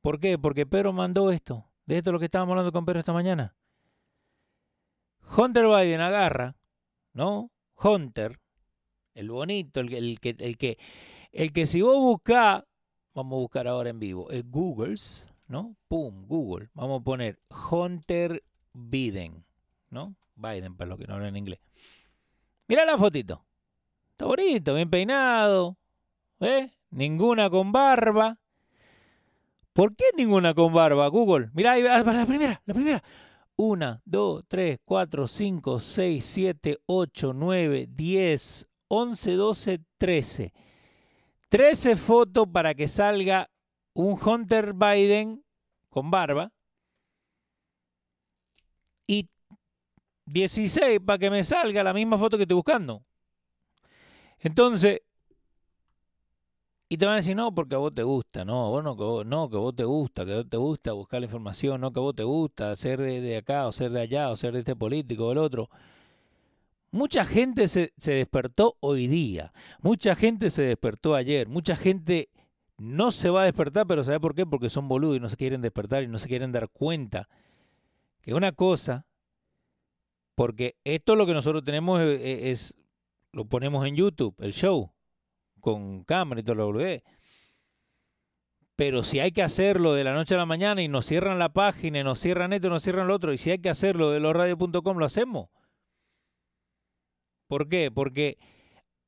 ¿Por 0.00 0.20
qué? 0.20 0.38
Porque 0.38 0.66
Pedro 0.66 0.92
mandó 0.92 1.30
esto. 1.30 1.66
De 1.86 1.98
esto 1.98 2.10
es 2.10 2.12
lo 2.12 2.18
que 2.18 2.26
estábamos 2.26 2.52
hablando 2.52 2.72
con 2.72 2.84
Pedro 2.84 3.00
esta 3.00 3.12
mañana. 3.12 3.54
Hunter 5.36 5.66
Biden 5.66 6.00
agarra, 6.00 6.56
¿no? 7.18 7.50
Hunter, 7.82 8.38
el 9.14 9.32
bonito, 9.32 9.80
el, 9.80 9.92
el, 9.92 10.20
que, 10.20 10.36
el 10.38 10.56
que, 10.56 10.78
el 11.32 11.52
que 11.52 11.66
si 11.66 11.82
vos 11.82 11.98
buscás, 11.98 12.62
vamos 13.12 13.36
a 13.36 13.40
buscar 13.40 13.66
ahora 13.66 13.90
en 13.90 13.98
vivo, 13.98 14.30
es 14.30 14.48
Google's, 14.48 15.28
¿no? 15.48 15.74
Pum, 15.88 16.28
Google. 16.28 16.68
Vamos 16.74 17.00
a 17.00 17.04
poner 17.04 17.40
Hunter 17.70 18.44
Biden, 18.72 19.44
¿no? 19.90 20.14
Biden, 20.36 20.76
para 20.76 20.90
los 20.90 20.98
que 20.98 21.08
no 21.08 21.14
hablan 21.14 21.36
inglés. 21.36 21.58
Mira 22.68 22.84
la 22.84 22.96
fotito. 22.96 23.44
Está 24.12 24.26
bonito, 24.26 24.74
bien 24.74 24.88
peinado. 24.88 25.76
¿Eh? 26.38 26.70
Ninguna 26.90 27.50
con 27.50 27.72
barba. 27.72 28.38
¿Por 29.72 29.96
qué 29.96 30.04
ninguna 30.16 30.54
con 30.54 30.72
barba, 30.72 31.08
Google? 31.08 31.50
Mira, 31.52 31.76
la 31.76 32.26
primera, 32.26 32.62
la 32.64 32.74
primera. 32.74 33.02
1, 33.60 34.02
2, 34.04 34.44
3, 34.46 34.78
4, 34.84 35.26
5, 35.26 35.80
6, 35.80 36.24
7, 36.24 36.78
8, 36.86 37.32
9, 37.32 37.88
10, 37.90 38.68
11, 38.86 39.32
12, 39.32 39.80
13. 39.98 40.52
13 41.48 41.96
fotos 41.96 42.46
para 42.52 42.74
que 42.74 42.86
salga 42.86 43.50
un 43.94 44.16
Hunter 44.24 44.74
Biden 44.74 45.44
con 45.88 46.08
barba. 46.08 46.52
Y 49.08 49.28
16 50.26 51.00
para 51.04 51.18
que 51.18 51.28
me 51.28 51.42
salga 51.42 51.82
la 51.82 51.92
misma 51.92 52.16
foto 52.16 52.36
que 52.36 52.44
estoy 52.44 52.54
buscando. 52.54 53.02
Entonces, 54.38 55.00
y 56.90 56.96
te 56.96 57.04
van 57.04 57.14
a 57.14 57.16
decir, 57.18 57.36
no, 57.36 57.54
porque 57.54 57.74
a 57.74 57.78
vos 57.78 57.94
te 57.94 58.02
gusta, 58.02 58.44
no, 58.46 58.70
vos 58.70 58.82
no, 58.82 58.96
que 58.96 59.02
vos, 59.02 59.26
no, 59.26 59.50
que 59.50 59.56
vos 59.56 59.76
te 59.76 59.84
gusta, 59.84 60.24
que 60.24 60.34
vos 60.36 60.48
te 60.48 60.56
gusta 60.56 60.92
buscar 60.92 61.20
la 61.20 61.26
información, 61.26 61.80
no, 61.82 61.92
que 61.92 62.00
vos 62.00 62.14
te 62.14 62.22
gusta 62.22 62.74
ser 62.76 63.00
de, 63.00 63.36
acá, 63.36 63.66
o 63.66 63.72
ser 63.72 63.90
de 63.90 64.00
allá, 64.00 64.30
o 64.30 64.36
ser 64.36 64.54
de 64.54 64.60
este 64.60 64.74
político 64.74 65.26
o 65.26 65.28
del 65.28 65.38
otro. 65.38 65.68
Mucha 66.90 67.26
gente 67.26 67.68
se, 67.68 67.92
se 67.98 68.12
despertó 68.12 68.76
hoy 68.80 69.06
día, 69.06 69.52
mucha 69.82 70.14
gente 70.14 70.48
se 70.48 70.62
despertó 70.62 71.14
ayer, 71.14 71.46
mucha 71.46 71.76
gente 71.76 72.30
no 72.78 73.10
se 73.10 73.28
va 73.28 73.42
a 73.42 73.44
despertar, 73.44 73.86
pero 73.86 74.02
¿sabe 74.02 74.20
por 74.20 74.34
qué? 74.34 74.46
Porque 74.46 74.70
son 74.70 74.88
boludos 74.88 75.18
y 75.18 75.20
no 75.20 75.28
se 75.28 75.36
quieren 75.36 75.60
despertar 75.60 76.02
y 76.04 76.08
no 76.08 76.18
se 76.18 76.28
quieren 76.28 76.52
dar 76.52 76.70
cuenta 76.70 77.28
que 78.22 78.32
una 78.32 78.52
cosa, 78.52 79.04
porque 80.34 80.76
esto 80.84 81.16
lo 81.16 81.26
que 81.26 81.34
nosotros 81.34 81.62
tenemos 81.64 82.00
es 82.00 82.74
lo 83.32 83.44
ponemos 83.44 83.86
en 83.86 83.94
YouTube, 83.94 84.34
el 84.38 84.54
show, 84.54 84.90
con 85.68 86.02
cámara 86.04 86.40
y 86.40 86.44
todo 86.44 86.72
lo 86.72 86.78
que 86.78 87.04
Pero 88.74 89.02
si 89.02 89.20
hay 89.20 89.32
que 89.32 89.42
hacerlo 89.42 89.92
de 89.92 90.02
la 90.02 90.14
noche 90.14 90.34
a 90.34 90.38
la 90.38 90.46
mañana 90.46 90.80
y 90.80 90.88
nos 90.88 91.04
cierran 91.04 91.38
la 91.38 91.52
página, 91.52 92.00
y 92.00 92.04
nos 92.04 92.20
cierran 92.20 92.54
esto, 92.54 92.70
nos 92.70 92.82
cierran 92.82 93.06
lo 93.06 93.14
otro, 93.14 93.34
y 93.34 93.38
si 93.38 93.50
hay 93.50 93.58
que 93.58 93.68
hacerlo 93.68 94.10
de 94.10 94.20
losradio.com, 94.20 94.96
lo 94.96 95.04
hacemos. 95.04 95.50
¿Por 97.48 97.68
qué? 97.68 97.90
Porque 97.90 98.38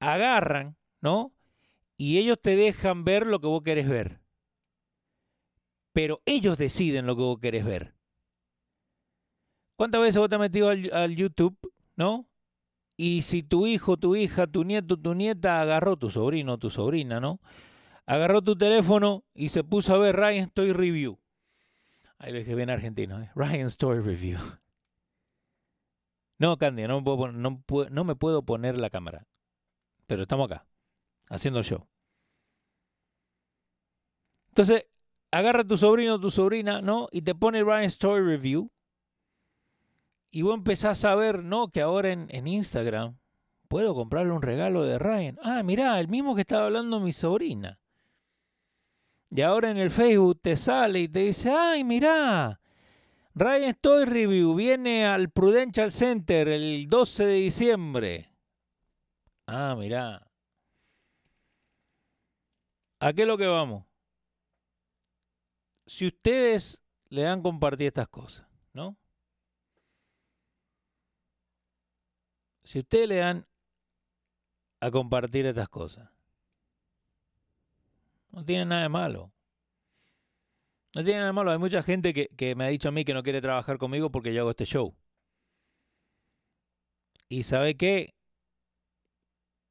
agarran, 0.01 0.77
¿no? 1.01 1.33
Y 1.97 2.19
ellos 2.19 2.39
te 2.43 2.57
dejan 2.57 3.05
ver 3.05 3.27
lo 3.27 3.41
que 3.41 3.47
vos 3.47 3.63
querés 3.63 3.89
ver. 3.89 4.21
Pero 5.93 6.21
ellos 6.27 6.59
deciden 6.59 7.07
lo 7.07 7.17
que 7.17 7.23
vos 7.23 7.41
querés 7.41 7.65
ver. 7.65 7.95
¿Cuántas 9.77 10.03
veces 10.03 10.19
vos 10.19 10.29
te 10.29 10.35
has 10.35 10.41
metido 10.41 10.69
al 10.69 11.17
YouTube, 11.17 11.57
¿no? 11.97 12.30
Y 13.03 13.23
si 13.23 13.43
tu 13.43 13.67
hijo, 13.67 13.97
tu 13.97 14.15
hija, 14.15 14.47
tu 14.47 14.63
nieto, 14.63 14.99
tu 14.99 15.15
nieta 15.15 15.63
agarró, 15.63 15.97
tu 15.97 16.11
sobrino, 16.11 16.59
tu 16.59 16.69
sobrina, 16.69 17.19
¿no? 17.19 17.41
Agarró 18.05 18.43
tu 18.43 18.59
teléfono 18.59 19.25
y 19.33 19.49
se 19.49 19.65
puso 19.65 19.95
a 19.95 19.99
ver 19.99 20.17
Ryan 20.17 20.49
Story 20.49 20.75
Review. 20.75 21.19
Ahí 22.19 22.31
lo 22.31 22.41
dije 22.41 22.55
bien 22.55 22.69
argentino, 22.69 23.19
¿eh? 23.23 23.31
Ryan 23.35 23.69
Story 23.69 24.01
Review. 24.01 24.39
No, 26.37 26.59
Candy, 26.59 26.87
no 26.87 27.03
puedo, 27.03 27.33
no, 27.33 27.65
no 27.91 28.05
me 28.05 28.17
puedo 28.17 28.43
poner 28.43 28.77
la 28.77 28.91
cámara. 28.91 29.27
Pero 30.07 30.25
estamos 30.25 30.51
acá, 30.51 30.67
haciendo 31.31 31.63
show. 31.63 31.89
Entonces, 34.49 34.85
agarra 35.31 35.63
a 35.63 35.67
tu 35.67 35.79
sobrino, 35.79 36.21
tu 36.21 36.31
sobrina, 36.31 36.83
¿no? 36.83 37.09
Y 37.13 37.23
te 37.23 37.35
pone 37.35 37.65
Ryan 37.65 37.85
Story 37.85 38.23
Review 38.23 38.71
y 40.31 40.43
vos 40.43 40.55
empezás 40.55 41.05
a 41.05 41.15
ver, 41.15 41.43
¿no? 41.43 41.71
Que 41.71 41.81
ahora 41.83 42.13
en, 42.13 42.47
Instagram 42.47 43.19
puedo 43.69 43.95
comprarle 43.95 44.33
un 44.33 44.43
regalo 44.43 44.85
de 44.85 44.99
Ryan. 44.99 45.39
Ah, 45.43 45.63
mirá, 45.63 45.99
el 46.01 46.09
mismo 46.09 46.35
que 46.35 46.43
estaba 46.43 46.67
hablando 46.67 47.01
mi 47.01 47.13
sobrina. 47.13 47.81
Y 49.31 49.43
ahora 49.43 49.71
en 49.71 49.77
el 49.77 49.91
Facebook 49.91 50.41
te 50.43 50.57
sale 50.57 51.01
y 51.01 51.09
te 51.09 51.21
dice, 51.21 51.51
ay, 51.51 51.85
mirá, 51.85 52.61
Ryan 53.35 53.71
Story 53.71 54.05
Review 54.05 54.55
viene 54.55 55.07
al 55.07 55.31
Prudential 55.31 55.93
Center 55.93 56.49
el 56.49 56.89
12 56.89 57.27
de 57.27 57.35
diciembre. 57.35 58.33
Ah, 59.47 59.75
mirá. 59.79 60.27
¿A 63.01 63.13
qué 63.13 63.23
es 63.23 63.29
lo 63.29 63.39
que 63.39 63.47
vamos? 63.47 63.85
Si 65.87 66.07
ustedes 66.07 66.81
le 67.09 67.23
dan 67.23 67.43
compartir 67.43 67.89
estas 67.89 68.09
cosas, 68.09 68.47
¿no? 68.73 68.97
Si 72.71 72.79
ustedes 72.79 73.09
le 73.09 73.17
dan 73.17 73.49
a 74.79 74.93
compartir 74.93 75.45
estas 75.45 75.69
cosas, 75.69 76.09
no 78.31 78.45
tiene 78.45 78.65
nada 78.65 78.83
de 78.83 78.89
malo. 78.89 79.33
No 80.95 81.03
tiene 81.03 81.19
nada 81.19 81.31
de 81.31 81.33
malo. 81.33 81.51
Hay 81.51 81.59
mucha 81.59 81.83
gente 81.83 82.15
que, 82.15 82.55
me 82.55 82.65
ha 82.65 82.69
dicho 82.69 82.89
a 82.89 82.93
mí 82.93 83.05
que 83.05 83.13
no 83.13 83.25
quiere 83.25 83.41
trabajar 83.41 83.77
conmigo 83.77 84.13
porque 84.13 84.33
yo 84.33 84.43
hago 84.43 84.51
este 84.51 84.67
show. 84.67 84.95
Y 87.29 87.43
sabe 87.43 87.77
qué, 87.77 88.15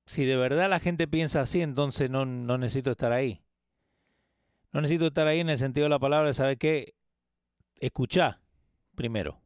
si 0.05 0.25
de 0.25 0.35
verdad 0.35 0.69
la 0.69 0.81
gente 0.81 1.07
piensa 1.07 1.39
así, 1.39 1.61
entonces 1.61 2.09
no, 2.09 2.25
no 2.25 2.57
necesito 2.57 2.91
estar 2.91 3.13
ahí. 3.13 3.41
No 4.73 4.81
necesito 4.81 5.07
estar 5.07 5.25
ahí 5.25 5.39
en 5.39 5.49
el 5.49 5.57
sentido 5.57 5.85
de 5.85 5.91
la 5.91 5.99
palabra, 5.99 6.33
¿sabe 6.33 6.57
qué? 6.57 6.95
Escuchá 7.75 8.41
primero. 8.93 9.39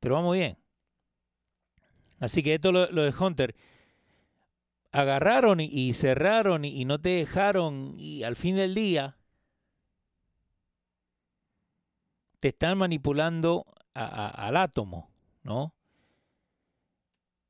Pero 0.00 0.14
vamos 0.14 0.34
bien. 0.34 0.59
Así 2.20 2.42
que 2.42 2.54
esto 2.54 2.70
lo, 2.70 2.88
lo 2.92 3.02
de 3.02 3.14
Hunter. 3.18 3.56
Agarraron 4.92 5.60
y, 5.60 5.92
cerraron 5.94 6.64
y, 6.64 6.84
no 6.84 7.00
te 7.00 7.10
dejaron 7.10 7.94
y 7.96 8.22
al 8.24 8.36
fin 8.36 8.56
del 8.56 8.74
día 8.74 9.16
te 12.40 12.48
están 12.48 12.78
manipulando 12.78 13.66
al 13.94 14.56
átomo, 14.56 15.10
¿no? 15.42 15.74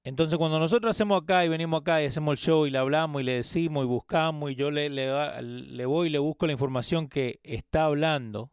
Entonces 0.05 0.39
cuando 0.39 0.59
nosotros 0.59 0.91
hacemos 0.91 1.23
acá 1.23 1.45
y 1.45 1.49
venimos 1.49 1.81
acá 1.81 2.03
y 2.03 2.07
hacemos 2.07 2.33
el 2.33 2.45
show 2.45 2.67
y 2.67 2.71
le 2.71 2.79
hablamos 2.79 3.21
y 3.21 3.25
le 3.25 3.35
decimos 3.35 3.85
y 3.85 3.89
buscamos 3.89 4.51
y 4.51 4.55
yo 4.55 4.71
le, 4.71 4.89
voy 5.87 6.09
y 6.09 6.11
le 6.11 6.19
busco 6.19 6.47
la 6.47 6.53
información 6.53 7.09
que 7.09 7.41
está 7.43 7.85
hablando, 7.85 8.51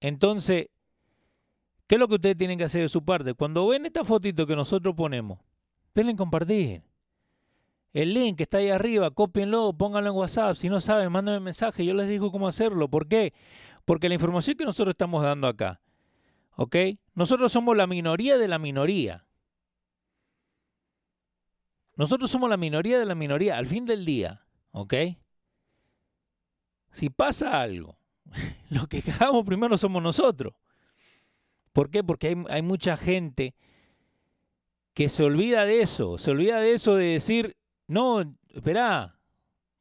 entonces 0.00 0.68
¿Qué 1.90 1.96
es 1.96 1.98
lo 1.98 2.06
que 2.06 2.14
ustedes 2.14 2.38
tienen 2.38 2.56
que 2.56 2.62
hacer 2.62 2.82
de 2.82 2.88
su 2.88 3.04
parte? 3.04 3.34
Cuando 3.34 3.66
ven 3.66 3.84
esta 3.84 4.04
fotito 4.04 4.46
que 4.46 4.54
nosotros 4.54 4.94
ponemos, 4.94 5.40
denle 5.92 6.12
en 6.12 6.16
compartir. 6.16 6.84
El 7.92 8.14
link 8.14 8.36
que 8.36 8.44
está 8.44 8.58
ahí 8.58 8.70
arriba, 8.70 9.10
cópienlo, 9.10 9.72
pónganlo 9.72 10.10
en 10.10 10.16
WhatsApp. 10.16 10.54
Si 10.54 10.68
no 10.68 10.80
saben, 10.80 11.10
mándenme 11.10 11.40
mensaje, 11.40 11.84
yo 11.84 11.92
les 11.94 12.08
digo 12.08 12.30
cómo 12.30 12.46
hacerlo. 12.46 12.88
¿Por 12.88 13.08
qué? 13.08 13.34
Porque 13.84 14.08
la 14.08 14.14
información 14.14 14.56
que 14.56 14.64
nosotros 14.64 14.92
estamos 14.92 15.24
dando 15.24 15.48
acá, 15.48 15.80
¿ok? 16.54 16.76
Nosotros 17.16 17.50
somos 17.50 17.76
la 17.76 17.88
minoría 17.88 18.38
de 18.38 18.46
la 18.46 18.60
minoría. 18.60 19.26
Nosotros 21.96 22.30
somos 22.30 22.48
la 22.48 22.56
minoría 22.56 23.00
de 23.00 23.04
la 23.04 23.16
minoría 23.16 23.58
al 23.58 23.66
fin 23.66 23.84
del 23.84 24.04
día, 24.04 24.46
¿ok? 24.70 24.94
Si 26.92 27.10
pasa 27.10 27.60
algo, 27.60 27.98
lo 28.70 28.86
que 28.86 29.02
cagamos 29.02 29.44
primero 29.44 29.76
somos 29.76 30.00
nosotros. 30.00 30.54
¿Por 31.72 31.90
qué? 31.90 32.02
Porque 32.02 32.36
hay, 32.48 32.62
mucha 32.62 32.96
gente 32.96 33.54
que 34.94 35.08
se 35.08 35.22
olvida 35.22 35.64
de 35.64 35.82
eso, 35.82 36.18
se 36.18 36.30
olvida 36.30 36.60
de 36.60 36.72
eso 36.72 36.96
de 36.96 37.06
decir, 37.12 37.56
no, 37.86 38.36
espera, 38.48 39.18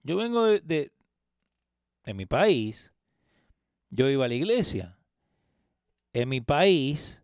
yo 0.03 0.17
vengo 0.17 0.45
de, 0.45 0.61
de, 0.61 2.13
mi 2.13 2.25
país, 2.25 2.91
yo 3.89 4.09
iba 4.09 4.25
a 4.25 4.27
la 4.27 4.33
iglesia. 4.33 4.97
En 6.13 6.29
mi 6.29 6.41
país, 6.41 7.21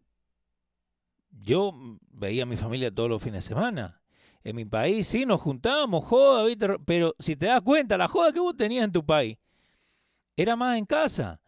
yo 1.31 1.73
veía 2.11 2.43
a 2.43 2.47
mi 2.47 2.57
familia 2.57 2.93
todos 2.93 3.09
los 3.09 3.21
fines 3.21 3.43
de 3.43 3.47
semana. 3.47 4.01
En 4.43 4.55
mi 4.55 4.65
país 4.65 5.07
sí 5.07 5.25
nos 5.25 5.41
juntábamos, 5.41 6.05
joda, 6.05 6.45
pero 6.85 7.15
si 7.17 7.35
te 7.35 7.47
das 7.47 7.61
cuenta, 7.61 7.97
la 7.97 8.07
joda 8.07 8.31
que 8.31 8.39
vos 8.39 8.55
tenías 8.55 8.85
en 8.85 8.91
tu 8.91 9.03
país 9.03 9.37
era 10.35 10.55
más 10.55 10.77
en 10.77 10.85
casa. 10.85 11.39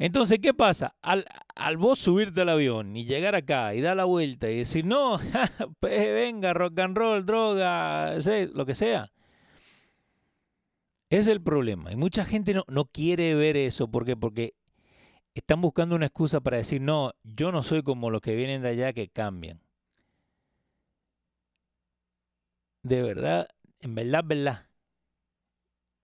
Entonces, 0.00 0.38
¿qué 0.40 0.54
pasa? 0.54 0.96
Al, 1.02 1.26
al, 1.54 1.76
vos 1.76 1.98
subirte 1.98 2.40
al 2.40 2.48
avión 2.48 2.96
y 2.96 3.04
llegar 3.04 3.34
acá 3.34 3.74
y 3.74 3.82
dar 3.82 3.98
la 3.98 4.06
vuelta 4.06 4.50
y 4.50 4.56
decir, 4.56 4.86
no, 4.86 5.20
pues 5.80 6.12
venga, 6.14 6.54
rock 6.54 6.78
and 6.78 6.96
roll, 6.96 7.26
droga, 7.26 8.14
lo 8.54 8.64
que 8.64 8.74
sea. 8.74 9.12
Es 11.10 11.26
el 11.26 11.42
problema. 11.42 11.92
Y 11.92 11.96
mucha 11.96 12.24
gente 12.24 12.54
no, 12.54 12.64
no 12.66 12.86
quiere 12.86 13.34
ver 13.34 13.58
eso. 13.58 13.90
¿Por 13.90 14.06
qué? 14.06 14.16
Porque 14.16 14.54
están 15.34 15.60
buscando 15.60 15.96
una 15.96 16.06
excusa 16.06 16.40
para 16.40 16.56
decir, 16.56 16.80
no, 16.80 17.12
yo 17.22 17.52
no 17.52 17.62
soy 17.62 17.82
como 17.82 18.08
los 18.08 18.22
que 18.22 18.34
vienen 18.34 18.62
de 18.62 18.70
allá 18.70 18.94
que 18.94 19.08
cambian. 19.08 19.60
De 22.82 23.02
verdad, 23.02 23.48
en 23.80 23.94
verdad, 23.94 24.24
verdad. 24.24 24.66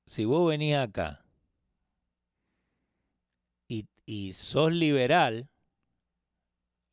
Si 0.05 0.27
vos 0.27 0.47
venís 0.47 0.77
acá 0.77 1.26
y 4.07 4.33
sos 4.33 4.73
liberal 4.73 5.51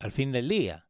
al 0.00 0.12
fin 0.12 0.32
del 0.32 0.48
día. 0.48 0.86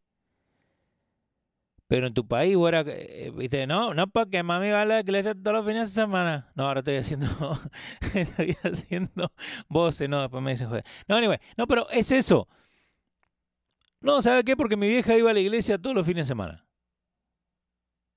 Pero 1.87 2.07
en 2.07 2.15
tu 2.15 2.27
país, 2.27 2.57
bueno, 2.57 2.83
eh, 2.87 3.31
viste, 3.37 3.67
no, 3.67 3.93
no 3.95 4.07
porque 4.09 4.43
mami 4.43 4.71
va 4.71 4.83
a 4.83 4.85
la 4.87 5.01
iglesia 5.01 5.35
todos 5.35 5.59
los 5.59 5.67
fines 5.67 5.91
de 5.91 6.03
semana. 6.03 6.51
No, 6.55 6.67
ahora 6.67 6.81
estoy 6.81 6.97
haciendo, 6.97 7.29
estoy 8.15 8.57
haciendo 8.65 9.31
voces, 9.69 10.09
no, 10.09 10.23
después 10.23 10.43
me 10.43 10.53
dicen 10.53 10.69
joder. 10.69 10.85
No, 11.07 11.17
anyway, 11.17 11.39
no, 11.57 11.67
pero 11.67 11.89
es 11.91 12.11
eso. 12.11 12.49
No, 14.01 14.23
¿sabe 14.23 14.45
qué? 14.45 14.57
Porque 14.57 14.77
mi 14.77 14.89
vieja 14.89 15.17
iba 15.17 15.31
a 15.31 15.35
la 15.35 15.41
iglesia 15.41 15.79
todos 15.79 15.95
los 15.95 16.07
fines 16.07 16.27
de 16.27 16.29
semana. 16.29 16.65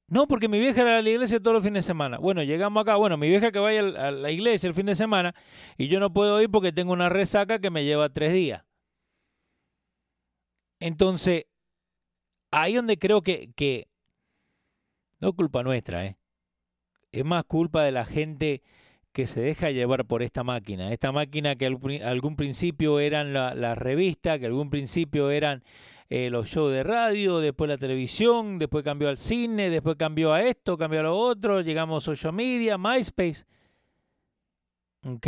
No, 0.09 0.25
porque 0.25 0.47
mi 0.47 0.59
vieja 0.59 0.81
era 0.81 0.99
a 0.99 1.01
la 1.01 1.09
iglesia 1.09 1.39
todos 1.39 1.55
los 1.55 1.63
fines 1.63 1.83
de 1.85 1.87
semana. 1.87 2.17
Bueno, 2.17 2.41
llegamos 2.41 2.81
acá. 2.81 2.95
Bueno, 2.95 3.17
mi 3.17 3.27
vieja 3.27 3.51
que 3.51 3.59
vaya 3.59 3.81
a 3.81 4.11
la 4.11 4.31
iglesia 4.31 4.67
el 4.67 4.73
fin 4.73 4.85
de 4.85 4.95
semana 4.95 5.35
y 5.77 5.89
yo 5.89 5.99
no 5.99 6.13
puedo 6.13 6.41
ir 6.41 6.49
porque 6.49 6.71
tengo 6.71 6.93
una 6.93 7.09
resaca 7.09 7.59
que 7.59 7.69
me 7.69 7.83
lleva 7.83 8.09
tres 8.09 8.33
días. 8.33 8.63
Entonces, 10.79 11.45
ahí 12.51 12.75
donde 12.75 12.97
creo 12.97 13.21
que, 13.21 13.51
que 13.55 13.87
no 15.19 15.29
es 15.29 15.35
culpa 15.35 15.63
nuestra, 15.63 16.05
¿eh? 16.05 16.17
es 17.11 17.25
más 17.25 17.43
culpa 17.45 17.83
de 17.83 17.91
la 17.91 18.05
gente 18.05 18.61
que 19.11 19.27
se 19.27 19.41
deja 19.41 19.71
llevar 19.71 20.05
por 20.05 20.21
esta 20.21 20.43
máquina. 20.43 20.93
Esta 20.93 21.11
máquina 21.11 21.55
que 21.55 21.65
al, 21.65 21.79
algún 22.03 22.35
principio 22.35 22.99
eran 22.99 23.33
las 23.33 23.55
la 23.57 23.75
revistas, 23.75 24.39
que 24.39 24.45
algún 24.45 24.69
principio 24.69 25.31
eran 25.31 25.63
eh, 26.09 26.29
los 26.29 26.47
shows 26.47 26.71
de 26.71 26.83
radio, 26.83 27.39
después 27.39 27.69
la 27.69 27.77
televisión, 27.77 28.59
después 28.59 28.83
cambió 28.83 29.09
al 29.09 29.17
cine, 29.17 29.69
después 29.69 29.97
cambió 29.97 30.33
a 30.33 30.41
esto, 30.41 30.77
cambió 30.77 31.01
a 31.01 31.03
lo 31.03 31.17
otro, 31.17 31.61
llegamos 31.61 32.03
a 32.03 32.05
social 32.05 32.33
media, 32.33 32.77
MySpace. 32.77 33.45
¿Ok? 35.05 35.27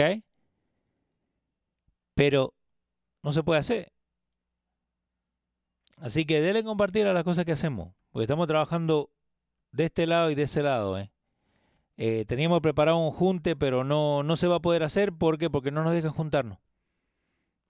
Pero 2.13 2.53
no 3.23 3.31
se 3.33 3.43
puede 3.43 3.59
hacer. 3.59 3.91
Así 5.97 6.25
que 6.25 6.41
denle 6.41 6.63
compartir 6.63 7.07
a 7.07 7.13
las 7.13 7.23
cosas 7.23 7.45
que 7.45 7.51
hacemos, 7.51 7.93
porque 8.11 8.23
estamos 8.23 8.47
trabajando 8.47 9.09
de 9.71 9.85
este 9.85 10.07
lado 10.07 10.31
y 10.31 10.35
de 10.35 10.43
ese 10.43 10.63
lado. 10.63 10.97
¿eh? 10.97 11.11
Eh, 11.97 12.25
teníamos 12.25 12.61
preparado 12.61 12.97
un 12.97 13.11
junte, 13.11 13.55
pero 13.57 13.83
no, 13.83 14.23
no 14.23 14.35
se 14.37 14.47
va 14.47 14.57
a 14.57 14.61
poder 14.61 14.83
hacer. 14.83 15.11
¿Por 15.11 15.37
qué? 15.37 15.49
Porque 15.49 15.71
no 15.71 15.83
nos 15.83 15.93
dejan 15.93 16.13
juntarnos. 16.13 16.57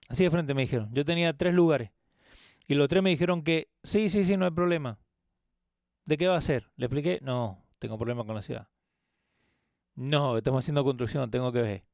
Así 0.08 0.24
de 0.24 0.30
frente 0.30 0.54
me 0.54 0.62
dijeron. 0.62 0.88
Yo 0.92 1.04
tenía 1.04 1.36
tres 1.36 1.54
lugares. 1.54 1.90
Y 2.66 2.74
los 2.74 2.88
tres 2.88 3.02
me 3.02 3.10
dijeron 3.10 3.42
que 3.42 3.68
sí, 3.82 4.08
sí, 4.08 4.24
sí, 4.24 4.36
no 4.36 4.44
hay 4.44 4.50
problema. 4.52 4.98
¿De 6.04 6.16
qué 6.16 6.28
va 6.28 6.36
a 6.36 6.40
ser? 6.40 6.70
Le 6.76 6.86
expliqué, 6.86 7.18
no, 7.22 7.64
tengo 7.78 7.98
problema 7.98 8.24
con 8.24 8.34
la 8.34 8.42
ciudad. 8.42 8.68
No, 9.94 10.36
estamos 10.36 10.64
haciendo 10.64 10.84
construcción, 10.84 11.30
tengo 11.30 11.52
que 11.52 11.62
ver. 11.62 11.84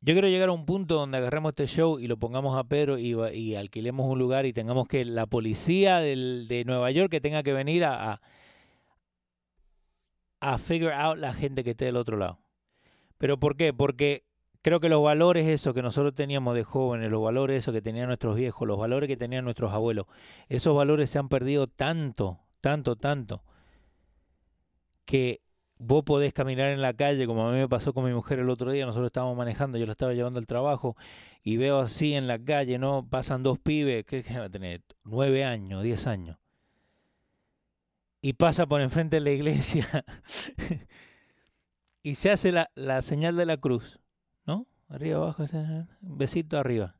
Yo 0.00 0.14
quiero 0.14 0.28
llegar 0.28 0.50
a 0.50 0.52
un 0.52 0.66
punto 0.66 0.94
donde 0.94 1.18
agarremos 1.18 1.50
este 1.50 1.66
show 1.66 1.98
y 1.98 2.06
lo 2.06 2.16
pongamos 2.16 2.56
a 2.56 2.64
Pedro 2.64 2.98
y, 2.98 3.56
alquilemos 3.56 4.06
un 4.08 4.18
lugar 4.18 4.46
y 4.46 4.52
tengamos 4.52 4.86
que 4.86 5.04
la 5.04 5.26
policía 5.26 5.98
de 5.98 6.62
Nueva 6.64 6.90
York 6.92 7.10
que 7.10 7.20
tenga 7.20 7.42
que 7.42 7.52
venir 7.52 7.84
a, 7.84 8.12
a, 8.12 8.20
a 10.40 10.58
figure 10.58 10.94
out 10.94 11.18
la 11.18 11.32
gente 11.32 11.64
que 11.64 11.70
esté 11.70 11.86
del 11.86 11.96
otro 11.96 12.16
lado. 12.16 12.38
¿Pero 13.18 13.38
por 13.38 13.56
qué? 13.56 13.72
Porque 13.72 14.25
creo 14.66 14.80
que 14.80 14.88
los 14.88 15.00
valores 15.00 15.46
eso 15.46 15.72
que 15.74 15.80
nosotros 15.80 16.12
teníamos 16.12 16.56
de 16.56 16.64
jóvenes, 16.64 17.08
los 17.08 17.22
valores 17.22 17.58
eso 17.58 17.72
que 17.72 17.80
tenían 17.80 18.08
nuestros 18.08 18.34
viejos, 18.34 18.66
los 18.66 18.76
valores 18.76 19.06
que 19.06 19.16
tenían 19.16 19.44
nuestros 19.44 19.72
abuelos, 19.72 20.06
esos 20.48 20.74
valores 20.74 21.08
se 21.08 21.20
han 21.20 21.28
perdido 21.28 21.68
tanto, 21.68 22.40
tanto, 22.60 22.96
tanto, 22.96 23.44
que 25.04 25.40
vos 25.78 26.02
podés 26.02 26.32
caminar 26.32 26.70
en 26.70 26.82
la 26.82 26.94
calle, 26.94 27.28
como 27.28 27.48
a 27.48 27.52
mí 27.52 27.58
me 27.58 27.68
pasó 27.68 27.94
con 27.94 28.06
mi 28.06 28.12
mujer 28.12 28.40
el 28.40 28.50
otro 28.50 28.72
día, 28.72 28.86
nosotros 28.86 29.06
estábamos 29.06 29.36
manejando, 29.36 29.78
yo 29.78 29.86
lo 29.86 29.92
estaba 29.92 30.14
llevando 30.14 30.40
al 30.40 30.46
trabajo, 30.46 30.96
y 31.44 31.58
veo 31.58 31.78
así 31.78 32.14
en 32.14 32.26
la 32.26 32.40
calle, 32.40 32.76
¿no? 32.76 33.06
Pasan 33.08 33.44
dos 33.44 33.60
pibes, 33.60 34.04
que 34.04 34.24
va 34.36 34.46
a 34.46 34.50
tener? 34.50 34.82
Nueve 35.04 35.44
años, 35.44 35.84
diez 35.84 36.08
años. 36.08 36.38
Y 38.20 38.32
pasa 38.32 38.66
por 38.66 38.80
enfrente 38.80 39.14
de 39.14 39.20
la 39.20 39.30
iglesia 39.30 39.86
y 42.02 42.16
se 42.16 42.32
hace 42.32 42.50
la, 42.50 42.68
la 42.74 43.00
señal 43.00 43.36
de 43.36 43.46
la 43.46 43.58
cruz. 43.58 44.00
¿No? 44.46 44.66
Arriba, 44.88 45.18
abajo, 45.18 45.44
besito 46.00 46.58
arriba. 46.58 46.96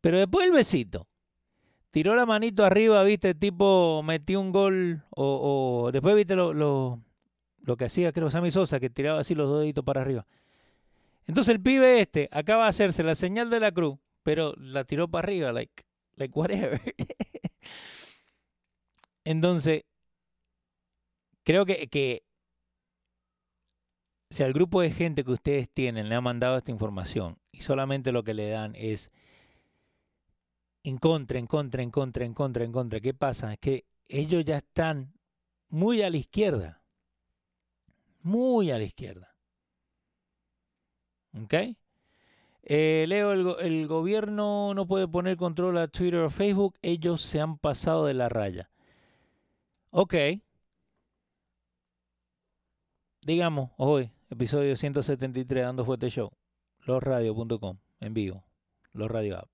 Pero 0.00 0.18
después 0.18 0.46
el 0.46 0.52
besito. 0.52 1.06
Tiró 1.90 2.14
la 2.14 2.24
manito 2.24 2.64
arriba, 2.64 3.02
viste, 3.02 3.34
tipo 3.34 4.02
metió 4.04 4.40
un 4.40 4.52
gol 4.52 5.02
o, 5.10 5.90
después 5.92 6.14
viste 6.14 6.36
lo, 6.36 6.54
lo, 6.54 7.02
lo, 7.62 7.76
que 7.76 7.86
hacía, 7.86 8.12
creo, 8.12 8.30
Sammy 8.30 8.52
Sosa, 8.52 8.78
que 8.78 8.90
tiraba 8.90 9.20
así 9.20 9.34
los 9.34 9.58
deditos 9.58 9.84
para 9.84 10.00
arriba. 10.00 10.24
Entonces 11.26 11.54
el 11.54 11.60
pibe 11.60 12.00
este 12.00 12.28
acaba 12.30 12.64
de 12.64 12.70
hacerse 12.70 13.02
la 13.02 13.16
señal 13.16 13.50
de 13.50 13.60
la 13.60 13.72
cruz, 13.72 13.98
pero 14.22 14.54
la 14.56 14.84
tiró 14.84 15.08
para 15.08 15.26
arriba, 15.26 15.52
like, 15.52 15.82
like 16.14 16.38
whatever. 16.38 16.80
Entonces, 19.24 19.82
creo 21.42 21.66
que, 21.66 21.88
que 21.88 22.22
si 24.30 24.44
al 24.44 24.52
grupo 24.52 24.80
de 24.80 24.92
gente 24.92 25.24
que 25.24 25.32
ustedes 25.32 25.68
tienen 25.68 26.08
le 26.08 26.14
han 26.14 26.22
mandado 26.22 26.56
esta 26.56 26.70
información 26.70 27.36
y 27.50 27.62
solamente 27.62 28.12
lo 28.12 28.22
que 28.22 28.34
le 28.34 28.48
dan 28.48 28.74
es 28.76 29.10
en 30.84 30.98
contra, 30.98 31.38
en 31.38 31.46
contra, 31.46 31.82
en 31.82 31.90
contra, 31.90 32.24
en 32.24 32.32
contra, 32.32 32.64
en 32.64 32.72
contra, 32.72 33.00
¿qué 33.00 33.12
pasa? 33.12 33.52
Es 33.52 33.58
que 33.58 33.84
ellos 34.08 34.44
ya 34.44 34.58
están 34.58 35.12
muy 35.68 36.02
a 36.02 36.10
la 36.10 36.16
izquierda. 36.16 36.82
Muy 38.22 38.70
a 38.70 38.78
la 38.78 38.84
izquierda. 38.84 39.34
¿Ok? 41.42 41.54
Eh, 42.62 43.04
Leo, 43.08 43.32
el, 43.32 43.56
el, 43.60 43.86
gobierno 43.86 44.74
no 44.74 44.86
puede 44.86 45.08
poner 45.08 45.36
control 45.36 45.78
a 45.78 45.88
Twitter 45.88 46.20
o 46.20 46.30
Facebook. 46.30 46.76
Ellos 46.82 47.20
se 47.20 47.40
han 47.40 47.58
pasado 47.58 48.06
de 48.06 48.14
la 48.14 48.28
raya. 48.28 48.70
Ok. 49.90 50.14
Digamos, 53.30 53.70
hoy, 53.76 54.10
episodio 54.28 54.74
173, 54.74 55.62
Dando 55.62 55.84
Fuerte 55.84 56.10
Show. 56.10 56.32
Losradio.com, 56.80 57.78
en 58.00 58.12
vivo. 58.12 58.42
Los 58.92 59.08
Radio. 59.08 59.48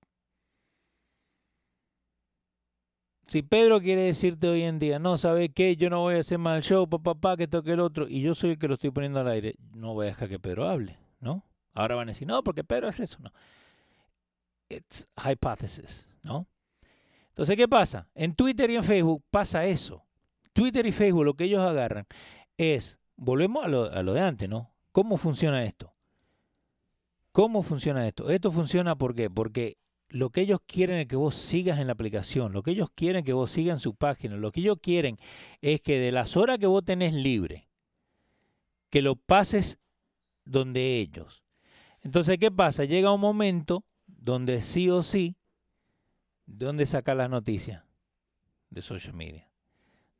Si 3.27 3.43
Pedro 3.43 3.79
quiere 3.79 4.01
decirte 4.01 4.47
hoy 4.47 4.63
en 4.63 4.79
día, 4.79 4.97
no, 4.97 5.19
¿sabe 5.19 5.49
qué? 5.49 5.75
Yo 5.75 5.91
no 5.91 5.99
voy 5.99 6.15
a 6.15 6.21
hacer 6.21 6.39
mal 6.39 6.63
show, 6.63 6.89
papá, 6.89 7.13
papá, 7.13 7.37
que 7.37 7.47
toque 7.47 7.73
el 7.73 7.79
otro, 7.79 8.07
y 8.07 8.19
yo 8.23 8.33
soy 8.33 8.49
el 8.49 8.57
que 8.57 8.67
lo 8.67 8.73
estoy 8.73 8.89
poniendo 8.89 9.19
al 9.19 9.27
aire, 9.27 9.53
no 9.75 9.93
voy 9.93 10.07
a 10.07 10.09
dejar 10.09 10.27
que 10.27 10.39
Pedro 10.39 10.67
hable, 10.67 10.97
¿no? 11.19 11.43
Ahora 11.75 11.93
van 11.93 12.09
a 12.09 12.13
decir, 12.13 12.27
no, 12.27 12.43
porque 12.43 12.63
Pedro 12.63 12.87
hace 12.87 13.03
eso, 13.03 13.19
no. 13.21 13.31
It's 14.69 15.05
hypothesis, 15.23 16.09
¿no? 16.23 16.47
Entonces, 17.29 17.55
¿qué 17.55 17.67
pasa? 17.67 18.07
En 18.15 18.33
Twitter 18.33 18.71
y 18.71 18.75
en 18.77 18.83
Facebook 18.83 19.23
pasa 19.29 19.67
eso. 19.67 20.03
Twitter 20.51 20.83
y 20.87 20.91
Facebook 20.91 21.25
lo 21.25 21.35
que 21.35 21.43
ellos 21.43 21.61
agarran 21.61 22.07
es, 22.57 22.97
volvemos 23.17 23.65
a 23.65 23.67
lo, 23.67 23.91
a 23.91 24.01
lo 24.03 24.13
de 24.13 24.21
antes, 24.21 24.47
¿no? 24.47 24.71
¿Cómo 24.91 25.17
funciona 25.17 25.65
esto? 25.65 25.93
¿Cómo 27.31 27.61
funciona 27.61 28.07
esto? 28.07 28.29
Esto 28.29 28.51
funciona 28.51 28.95
¿por 28.95 29.13
qué? 29.13 29.29
Porque 29.29 29.77
lo 30.09 30.29
que 30.29 30.41
ellos 30.41 30.59
quieren 30.65 30.97
es 30.97 31.07
que 31.07 31.15
vos 31.15 31.35
sigas 31.35 31.79
en 31.79 31.87
la 31.87 31.93
aplicación, 31.93 32.53
lo 32.53 32.63
que 32.63 32.71
ellos 32.71 32.89
quieren 32.95 33.19
es 33.19 33.25
que 33.25 33.33
vos 33.33 33.51
sigas 33.51 33.77
en 33.77 33.79
su 33.81 33.95
página, 33.95 34.37
lo 34.37 34.51
que 34.51 34.61
ellos 34.61 34.77
quieren 34.81 35.19
es 35.61 35.81
que 35.81 35.99
de 35.99 36.11
las 36.11 36.37
horas 36.37 36.57
que 36.59 36.67
vos 36.67 36.83
tenés 36.85 37.13
libre, 37.13 37.67
que 38.89 39.01
lo 39.01 39.15
pases 39.15 39.79
donde 40.45 40.99
ellos. 40.99 41.43
Entonces, 42.01 42.37
¿qué 42.37 42.51
pasa? 42.51 42.85
Llega 42.85 43.11
un 43.11 43.19
momento 43.19 43.83
donde 44.05 44.61
sí 44.61 44.89
o 44.89 45.03
sí, 45.03 45.35
¿de 46.45 46.65
dónde 46.65 46.85
saca 46.85 47.13
las 47.13 47.29
noticias? 47.29 47.83
De 48.69 48.81
social 48.81 49.13
media. 49.13 49.49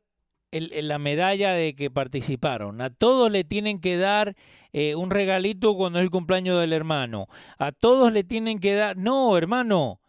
la 0.52 0.98
medalla 1.00 1.52
de 1.52 1.76
que 1.76 1.92
participaron. 1.92 2.82
A 2.82 2.90
todos 2.90 3.32
le 3.32 3.44
tienen 3.44 3.80
que 3.80 3.98
dar 3.98 4.36
eh, 4.74 4.96
un 4.96 5.12
regalito 5.12 5.76
cuando 5.76 6.00
es 6.00 6.04
el 6.04 6.12
cumpleaños 6.12 6.60
del 6.60 6.74
hermano. 6.74 7.28
A 7.58 7.72
todos 7.72 8.12
le 8.12 8.24
tienen 8.24 8.60
que 8.60 8.74
dar... 8.74 8.98
No, 8.98 9.38
hermano. 9.38 10.00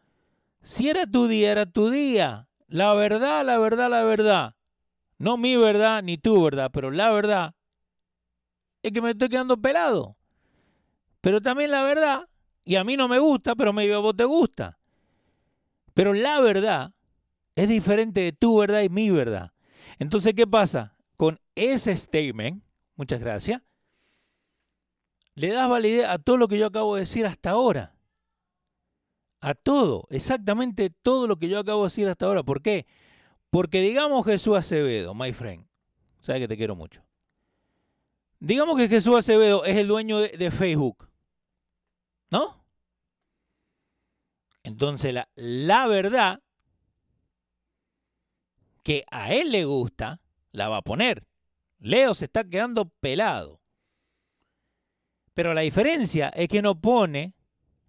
Si 0.62 0.88
era 0.88 1.07
tu 1.07 1.26
día, 1.26 1.53
era 1.53 1.66
tu 1.66 1.90
día. 1.90 2.48
La 2.68 2.94
verdad, 2.94 3.44
la 3.44 3.59
verdad, 3.59 3.90
la 3.90 4.03
verdad. 4.03 4.55
No 5.18 5.37
mi 5.37 5.57
verdad 5.57 6.03
ni 6.03 6.16
tu 6.16 6.42
verdad, 6.42 6.70
pero 6.72 6.90
la 6.90 7.11
verdad 7.11 7.55
es 8.83 8.92
que 8.92 9.03
me 9.03 9.11
estoy 9.11 9.29
quedando 9.29 9.57
pelado. 9.61 10.16
Pero 11.20 11.42
también 11.42 11.70
la 11.70 11.83
verdad, 11.83 12.29
y 12.64 12.76
a 12.76 12.85
mí 12.85 12.96
no 12.96 13.09
me 13.09 13.18
gusta, 13.18 13.55
pero 13.55 13.72
medio 13.72 13.96
a 13.96 14.00
vos 14.00 14.16
te 14.16 14.24
gusta. 14.24 14.79
Pero 15.92 16.14
la 16.14 16.40
verdad 16.40 16.92
es 17.55 17.68
diferente 17.68 18.20
de 18.20 18.33
tu 18.33 18.59
verdad 18.59 18.81
y 18.81 18.88
mi 18.88 19.11
verdad. 19.11 19.53
Entonces, 20.00 20.32
¿qué 20.34 20.46
pasa? 20.46 20.96
Con 21.16 21.38
ese 21.54 21.94
statement, 21.94 22.64
muchas 22.96 23.20
gracias, 23.20 23.62
le 25.34 25.48
das 25.48 25.68
validez 25.68 26.06
a 26.06 26.18
todo 26.18 26.38
lo 26.38 26.48
que 26.48 26.58
yo 26.58 26.66
acabo 26.66 26.94
de 26.94 27.02
decir 27.02 27.26
hasta 27.26 27.50
ahora. 27.50 27.94
A 29.42 29.54
todo, 29.54 30.06
exactamente 30.10 30.88
todo 30.90 31.26
lo 31.26 31.38
que 31.38 31.48
yo 31.48 31.58
acabo 31.58 31.82
de 31.82 31.86
decir 31.86 32.08
hasta 32.08 32.26
ahora. 32.26 32.42
¿Por 32.42 32.62
qué? 32.62 32.86
Porque 33.50 33.82
digamos 33.82 34.24
Jesús 34.24 34.56
Acevedo, 34.56 35.14
my 35.14 35.34
friend, 35.34 35.66
sabes 36.20 36.40
que 36.40 36.48
te 36.48 36.56
quiero 36.56 36.74
mucho. 36.74 37.02
Digamos 38.38 38.78
que 38.78 38.88
Jesús 38.88 39.14
Acevedo 39.16 39.66
es 39.66 39.76
el 39.76 39.86
dueño 39.86 40.18
de, 40.18 40.50
Facebook, 40.50 41.10
¿no? 42.30 42.64
Entonces 44.62 45.12
la, 45.12 45.28
la 45.34 45.86
verdad 45.86 46.42
que 48.82 49.04
a 49.10 49.32
él 49.32 49.52
le 49.52 49.64
gusta, 49.64 50.20
la 50.52 50.68
va 50.68 50.78
a 50.78 50.82
poner. 50.82 51.26
Leo 51.78 52.14
se 52.14 52.26
está 52.26 52.44
quedando 52.44 52.88
pelado. 53.00 53.60
Pero 55.34 55.54
la 55.54 55.62
diferencia 55.62 56.28
es 56.30 56.48
que 56.48 56.62
no 56.62 56.80
pone 56.80 57.34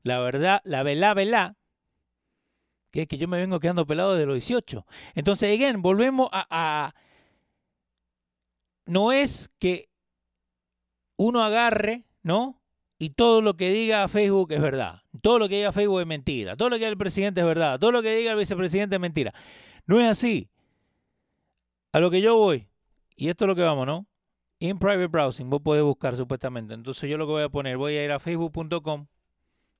la 0.03 0.19
verdad, 0.19 0.61
la 0.63 0.83
vela, 0.83 1.13
vela, 1.13 1.55
que 2.91 3.03
es 3.03 3.07
que 3.07 3.17
yo 3.17 3.27
me 3.27 3.39
vengo 3.39 3.59
quedando 3.59 3.85
pelado 3.85 4.15
de 4.15 4.25
los 4.25 4.35
18. 4.35 4.85
Entonces, 5.15 5.55
again, 5.55 5.81
volvemos 5.81 6.29
a, 6.31 6.93
No 8.85 9.11
es 9.11 9.51
que 9.59 9.89
uno 11.17 11.43
agarre, 11.43 12.05
¿no? 12.23 12.59
Y 12.97 13.11
todo 13.11 13.41
lo 13.41 13.55
que 13.55 13.71
diga 13.71 14.07
Facebook 14.07 14.51
es 14.51 14.61
verdad. 14.61 15.01
Todo 15.21 15.39
lo 15.39 15.49
que 15.49 15.57
diga 15.57 15.71
Facebook 15.71 16.01
es 16.01 16.07
mentira. 16.07 16.55
Todo 16.55 16.69
lo 16.69 16.75
que 16.75 16.79
diga 16.79 16.89
el 16.89 16.97
presidente 16.97 17.41
es 17.41 17.47
verdad. 17.47 17.79
Todo 17.79 17.91
lo 17.91 18.01
que 18.01 18.15
diga 18.15 18.31
el 18.31 18.37
vicepresidente 18.37 18.95
es 18.95 19.01
mentira. 19.01 19.33
No 19.87 19.99
es 19.99 20.07
así. 20.07 20.49
A 21.91 21.99
lo 21.99 22.09
que 22.09 22.21
yo 22.21 22.37
voy, 22.37 22.69
y 23.15 23.29
esto 23.29 23.45
es 23.45 23.47
lo 23.47 23.55
que 23.55 23.63
vamos, 23.63 23.85
¿no? 23.85 24.07
In 24.59 24.79
private 24.79 25.07
browsing, 25.07 25.49
vos 25.49 25.61
podés 25.61 25.83
buscar 25.83 26.15
supuestamente. 26.15 26.73
Entonces 26.73 27.09
yo 27.09 27.17
lo 27.17 27.25
que 27.25 27.31
voy 27.31 27.43
a 27.43 27.49
poner, 27.49 27.77
voy 27.77 27.97
a 27.97 28.05
ir 28.05 28.11
a 28.11 28.19
facebook.com, 28.19 29.07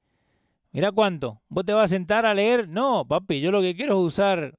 Mira 0.71 0.91
cuánto. 0.91 1.41
¿Vos 1.49 1.65
te 1.65 1.73
vas 1.73 1.85
a 1.85 1.95
sentar 1.95 2.25
a 2.25 2.33
leer? 2.33 2.67
No, 2.67 3.05
papi, 3.05 3.39
yo 3.39 3.51
lo 3.51 3.61
que 3.61 3.75
quiero 3.75 3.99
es 3.99 4.07
usar. 4.07 4.57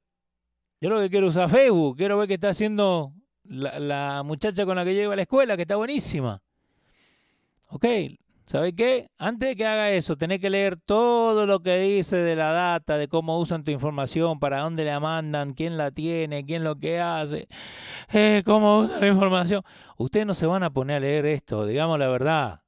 Yo 0.81 0.91
lo 0.91 1.01
que 1.01 1.11
quiero 1.11 1.29
usar 1.29 1.49
Facebook. 1.49 1.97
Quiero 1.97 2.19
ver 2.19 2.29
qué 2.29 2.35
está 2.35 2.51
haciendo 2.51 3.13
la, 3.45 4.23
muchacha 4.25 4.65
con 4.67 4.77
la 4.77 4.85
que 4.85 4.95
llevo 4.95 5.13
a 5.13 5.17
la 5.17 5.23
escuela, 5.23 5.57
que 5.57 5.63
está 5.63 5.77
buenísima. 5.77 6.43
Ok, 7.69 7.85
¿Sabe 8.47 8.77
qué? 8.77 9.11
Antes 9.19 9.49
de 9.49 9.57
que 9.57 9.67
haga 9.67 9.91
eso, 9.91 10.17
tenés 10.17 10.41
que 10.41 10.51
leer 10.51 10.77
todo 10.77 11.47
lo 11.47 11.61
que 11.65 11.79
dice 11.79 12.17
de 12.17 12.37
la 12.37 12.53
data, 12.53 12.97
de 12.97 13.09
cómo 13.09 13.41
usan 13.41 13.65
tu 13.65 13.73
información, 13.73 14.39
para 14.39 14.61
dónde 14.61 14.85
la 14.85 15.01
mandan, 15.01 15.53
quién 15.53 15.77
la 15.77 15.91
tiene, 15.91 16.45
quién 16.47 16.63
lo 16.63 16.77
que 16.79 17.01
hace, 17.01 17.49
eh, 18.13 18.45
cómo 18.47 18.79
usan 18.83 19.01
la 19.01 19.09
información. 19.09 19.65
Ustedes 19.97 20.27
no 20.27 20.35
se 20.35 20.47
van 20.47 20.63
a 20.63 20.71
poner 20.71 20.99
a 20.99 21.01
leer 21.01 21.27
esto, 21.27 21.67
digamos 21.67 21.99
la 21.99 22.07
verdad. 22.07 22.61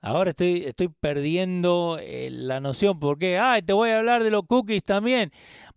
Ahora 0.00 0.30
estoy, 0.30 0.64
estoy 0.66 0.88
perdiendo 0.88 1.96
eh, 2.00 2.28
la 2.32 2.58
noción 2.58 2.98
porque, 2.98 3.38
ay, 3.38 3.62
te 3.62 3.72
voy 3.72 3.90
a 3.90 3.98
hablar 3.98 4.24
de 4.24 4.30
los 4.32 4.46
cookies 4.48 4.82
también. 4.82 5.30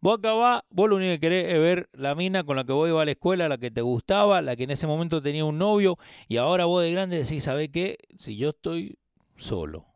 Vos 0.06 0.20
acá 0.20 0.64
vos 0.70 0.88
lo 0.88 0.98
único 0.98 1.14
que 1.14 1.20
querés 1.20 1.52
es 1.52 1.60
ver 1.60 1.90
la 1.94 2.14
mina 2.14 2.44
con 2.44 2.56
la 2.56 2.64
que 2.64 2.74
vos 2.74 2.88
ibas 2.88 3.02
a 3.02 3.06
la 3.06 3.12
escuela, 3.14 3.50
la 3.50 3.58
que 3.58 3.72
te 3.72 3.82
gustaba, 3.82 4.40
la 4.44 4.56
que 4.56 4.66
en 4.66 4.70
ese 4.70 4.86
momento 4.86 5.20
tenía 5.20 5.44
un 5.46 5.58
novio, 5.58 5.98
y 6.28 6.38
ahora 6.38 6.66
vos 6.66 6.84
de 6.84 6.92
grande 6.92 7.18
decís, 7.18 7.46
¿sabés 7.46 7.70
qué? 7.70 7.98
Si 8.20 8.38
yo 8.38 8.50
estoy 8.50 9.00
solo, 9.38 9.88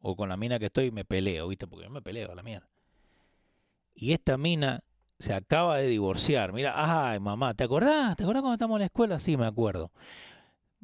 o 0.00 0.16
con 0.16 0.28
la 0.28 0.36
mina 0.36 0.58
que 0.58 0.66
estoy, 0.66 0.90
me 0.90 1.06
peleo, 1.06 1.48
¿viste? 1.48 1.66
Porque 1.66 1.86
yo 1.86 1.90
me 1.90 2.02
peleo 2.02 2.30
a 2.30 2.34
la 2.34 2.42
mierda. 2.42 2.68
Y 3.94 4.12
esta 4.12 4.36
mina 4.36 4.84
se 5.18 5.32
acaba 5.32 5.78
de 5.78 5.88
divorciar. 5.88 6.52
Mira, 6.52 6.74
ay, 6.76 7.18
mamá, 7.18 7.54
¿te 7.54 7.64
acordás? 7.64 8.18
¿Te 8.18 8.24
acordás 8.24 8.42
cuando 8.42 8.56
estábamos 8.56 8.76
en 8.76 8.80
la 8.80 8.86
escuela? 8.86 9.18
Sí, 9.18 9.34
me 9.38 9.46
acuerdo. 9.46 9.90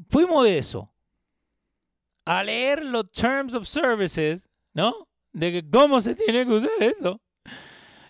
Fuimos 0.09 0.43
de 0.45 0.57
eso 0.57 0.91
a 2.25 2.43
leer 2.43 2.87
los 2.87 3.13
Terms 3.13 3.53
of 3.53 3.67
Services, 3.67 4.41
¿no? 4.73 5.07
De 5.35 5.53
que 5.53 5.71
cómo 5.71 6.01
se 6.01 6.15
tiene 6.15 6.47
que 6.47 6.53
usar 6.53 6.71
eso. 6.81 7.21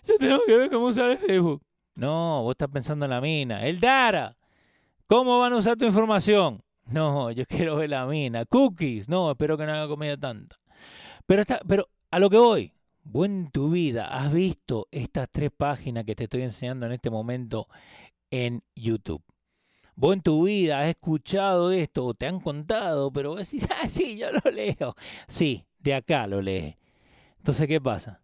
Yo 0.07 0.17
tengo 0.17 0.39
que 0.45 0.57
ver 0.57 0.69
cómo 0.69 0.87
usar 0.87 1.11
el 1.11 1.17
Facebook. 1.17 1.61
No, 1.95 2.43
vos 2.43 2.53
estás 2.53 2.69
pensando 2.69 3.05
en 3.05 3.11
la 3.11 3.21
mina. 3.21 3.65
El 3.65 3.79
Dara. 3.79 4.35
¿Cómo 5.07 5.39
van 5.39 5.53
a 5.53 5.57
usar 5.57 5.77
tu 5.77 5.85
información? 5.85 6.63
No, 6.85 7.31
yo 7.31 7.45
quiero 7.45 7.75
ver 7.75 7.89
la 7.89 8.05
mina. 8.05 8.45
Cookies. 8.45 9.09
No, 9.09 9.31
espero 9.31 9.57
que 9.57 9.65
no 9.65 9.73
haga 9.73 9.87
comida 9.87 10.17
tanta. 10.17 10.57
Pero, 11.25 11.41
está, 11.41 11.59
pero 11.67 11.89
a 12.09 12.19
lo 12.19 12.29
que 12.29 12.37
voy. 12.37 12.73
Vos 13.03 13.25
en 13.25 13.49
tu 13.51 13.71
vida 13.71 14.07
has 14.07 14.31
visto 14.31 14.87
estas 14.91 15.27
tres 15.31 15.49
páginas 15.55 16.05
que 16.05 16.15
te 16.15 16.25
estoy 16.25 16.43
enseñando 16.43 16.85
en 16.85 16.91
este 16.93 17.09
momento 17.09 17.67
en 18.29 18.63
YouTube. 18.75 19.23
Vos 19.95 20.13
en 20.13 20.21
tu 20.21 20.43
vida 20.43 20.81
has 20.81 20.87
escuchado 20.87 21.71
esto 21.71 22.05
o 22.05 22.13
te 22.13 22.27
han 22.27 22.39
contado, 22.39 23.11
pero 23.11 23.31
vos 23.31 23.39
decís, 23.39 23.67
ah, 23.83 23.89
sí, 23.89 24.17
yo 24.17 24.27
lo 24.31 24.51
leo. 24.51 24.95
Sí, 25.27 25.65
de 25.79 25.95
acá 25.95 26.27
lo 26.27 26.41
lees. 26.41 26.77
Entonces, 27.37 27.67
¿qué 27.67 27.81
pasa? 27.81 28.21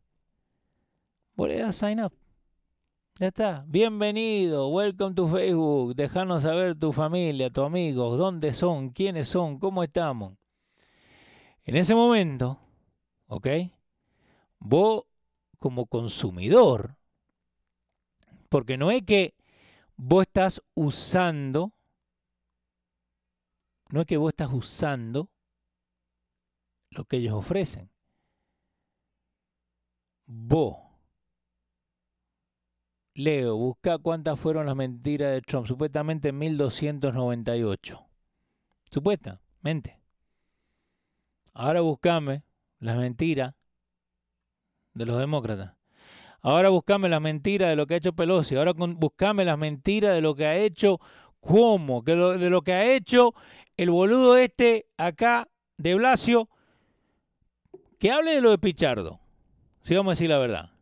Vos 1.38 1.48
le 1.48 1.60
das 1.60 1.76
sign 1.76 2.04
up. 2.04 2.12
Ya 3.20 3.28
está. 3.28 3.64
Bienvenido. 3.68 4.70
Welcome 4.70 5.14
to 5.14 5.28
Facebook. 5.28 5.94
Dejanos 5.94 6.42
saber 6.42 6.74
tu 6.80 6.92
familia, 6.92 7.52
tus 7.52 7.64
amigos, 7.64 8.18
dónde 8.18 8.56
son, 8.56 8.90
quiénes 8.90 9.30
son, 9.30 9.60
cómo 9.60 9.84
estamos. 9.84 10.36
En 11.64 11.76
ese 11.76 11.94
momento, 11.94 12.60
¿ok? 13.28 13.48
Vos 14.58 15.04
como 15.60 15.86
consumidor, 15.86 16.98
porque 18.50 18.76
no 18.76 18.90
es 18.90 19.04
que 19.04 19.36
vos 19.96 20.24
estás 20.24 20.60
usando, 20.74 21.72
no 23.90 24.02
es 24.02 24.08
que 24.08 24.18
vos 24.18 24.30
estás 24.30 24.52
usando 24.52 25.30
lo 26.90 27.06
que 27.06 27.18
ellos 27.18 27.36
ofrecen. 27.36 27.92
Vos, 30.26 30.87
Leo, 33.18 33.56
busca 33.56 33.98
cuántas 33.98 34.40
fueron 34.40 34.68
las 34.68 34.76
mentiras 34.76 35.32
de 35.32 35.42
Trump. 35.42 35.66
Supuestamente 35.66 36.32
1298. 36.32 38.06
Supuestamente. 38.92 40.00
Ahora 41.56 41.82
buscame 41.82 42.44
las 42.80 42.96
mentiras 42.96 43.56
de 44.94 45.06
los 45.08 45.18
demócratas. 45.18 45.74
Ahora 46.42 46.70
buscame 46.70 47.10
las 47.10 47.20
mentiras 47.20 47.70
de 47.72 47.76
lo 47.76 47.88
que 47.88 47.96
ha 47.96 47.98
hecho 47.98 48.14
Pelosi. 48.14 48.56
Ahora 48.56 48.74
buscame 48.74 49.46
las 49.46 49.58
mentiras 49.58 50.14
de 50.14 50.22
lo 50.22 50.36
que 50.36 50.46
ha 50.46 50.56
hecho 50.56 51.00
¿Cómo? 51.40 52.04
de 52.04 52.50
lo 52.52 52.62
que 52.62 52.74
ha 52.74 52.86
hecho 52.86 53.34
el 53.78 53.90
boludo 53.90 54.38
este 54.38 54.86
acá 54.96 55.48
de 55.78 55.96
Blasio. 55.96 56.50
Que 57.98 58.12
hable 58.12 58.36
de 58.36 58.42
lo 58.42 58.52
de 58.52 58.60
Pichardo. 58.60 59.20
Si 59.82 59.96
vamos 59.96 60.12
a 60.12 60.14
decir 60.14 60.30
la 60.30 60.38
verdad. 60.38 60.77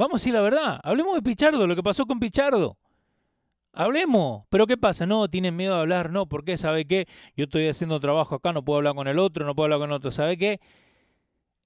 Vamos 0.00 0.14
a 0.14 0.20
decir 0.22 0.32
la 0.32 0.40
verdad. 0.40 0.80
Hablemos 0.82 1.14
de 1.14 1.20
Pichardo, 1.20 1.66
lo 1.66 1.76
que 1.76 1.82
pasó 1.82 2.06
con 2.06 2.18
Pichardo. 2.18 2.78
Hablemos. 3.74 4.46
Pero 4.48 4.66
¿qué 4.66 4.78
pasa? 4.78 5.04
No, 5.04 5.28
tienen 5.28 5.54
miedo 5.54 5.74
de 5.74 5.80
hablar. 5.82 6.10
No, 6.10 6.24
¿por 6.24 6.42
qué? 6.42 6.56
¿Sabe 6.56 6.86
qué? 6.86 7.06
Yo 7.36 7.44
estoy 7.44 7.68
haciendo 7.68 8.00
trabajo 8.00 8.34
acá, 8.34 8.54
no 8.54 8.64
puedo 8.64 8.78
hablar 8.78 8.94
con 8.94 9.08
el 9.08 9.18
otro, 9.18 9.44
no 9.44 9.54
puedo 9.54 9.66
hablar 9.66 9.78
con 9.80 9.92
otro. 9.92 10.10
¿Sabe 10.10 10.38
qué? 10.38 10.58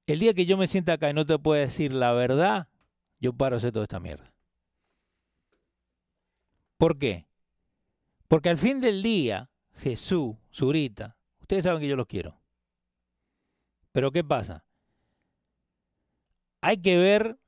El 0.09 0.19
día 0.19 0.35
que 0.35 0.47
yo 0.47 0.57
me 0.57 0.67
sienta 0.67 0.95
acá 0.95 1.11
y 1.11 1.15
no 1.15 1.25
te 1.25 1.39
pueda 1.39 1.61
decir 1.61 1.93
la 1.93 2.13
verdad, 2.13 2.67
yo 3.21 3.33
paro 3.35 3.59
hacer 3.59 3.71
toda 3.71 3.85
esta 3.85 4.01
mierda. 4.01 4.35
¿Por 6.77 6.99
qué? 6.99 7.29
Porque 8.27 8.49
al 8.49 8.59
fin 8.59 8.81
del 8.81 9.01
día, 9.01 9.49
Jesús, 9.75 10.35
Zurita, 10.53 11.17
ustedes 11.39 11.63
saben 11.63 11.81
que 11.81 11.87
yo 11.87 11.95
los 11.95 12.09
quiero. 12.09 12.41
Pero 13.93 14.11
¿qué 14.11 14.25
pasa? 14.25 14.65
Hay 16.63 16.79
que 16.79 16.99
ver, 16.99 17.39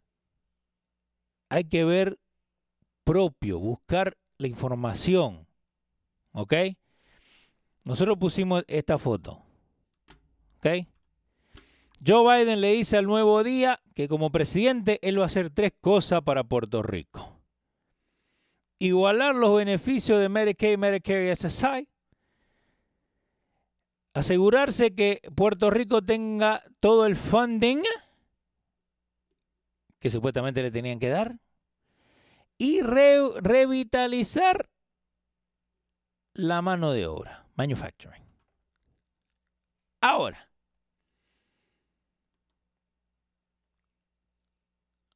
hay 1.49 1.65
que 1.65 1.85
ver 1.85 2.19
propio, 3.05 3.59
buscar 3.59 4.17
la 4.39 4.49
información. 4.49 5.47
¿Ok? 6.33 6.55
Nosotros 7.85 8.19
pusimos 8.19 8.65
esta 8.67 8.99
foto. 8.99 9.43
¿Ok? 10.59 10.87
Joe 12.05 12.45
Biden 12.45 12.61
le 12.61 12.73
dice 12.73 12.99
al 12.99 13.07
nuevo 13.07 13.43
día 13.43 13.81
que 13.95 14.09
como 14.09 14.31
presidente 14.31 14.99
él 15.03 15.19
va 15.19 15.25
a 15.25 15.27
hacer 15.27 15.51
tres 15.51 15.73
cosas 15.81 16.23
para 16.23 16.45
Puerto 16.45 16.83
Rico. 16.83 17.41
Igualar 18.79 19.35
los 19.35 19.57
beneficios 19.57 20.21
de 20.21 20.29
Medicaid, 20.29 20.77
Medicare 20.77 21.31
y 21.31 21.37
SSI. 21.37 21.89
Asegurarse 24.13 24.95
que 24.95 25.23
Puerto 25.35 25.71
Rico 25.71 26.03
tenga 26.03 26.63
todo 26.81 27.07
el 27.07 27.17
funding 27.17 27.83
que 29.99 30.11
supuestamente 30.11 30.63
le 30.63 30.71
tenían 30.71 30.99
que 30.99 31.09
dar. 31.09 31.39
Y 32.59 32.81
revitalizar 32.81 34.71
la 36.33 36.63
mano 36.63 36.93
de 36.93 37.07
obra, 37.07 37.47
manufacturing. 37.55 38.25
Ahora, 40.01 40.49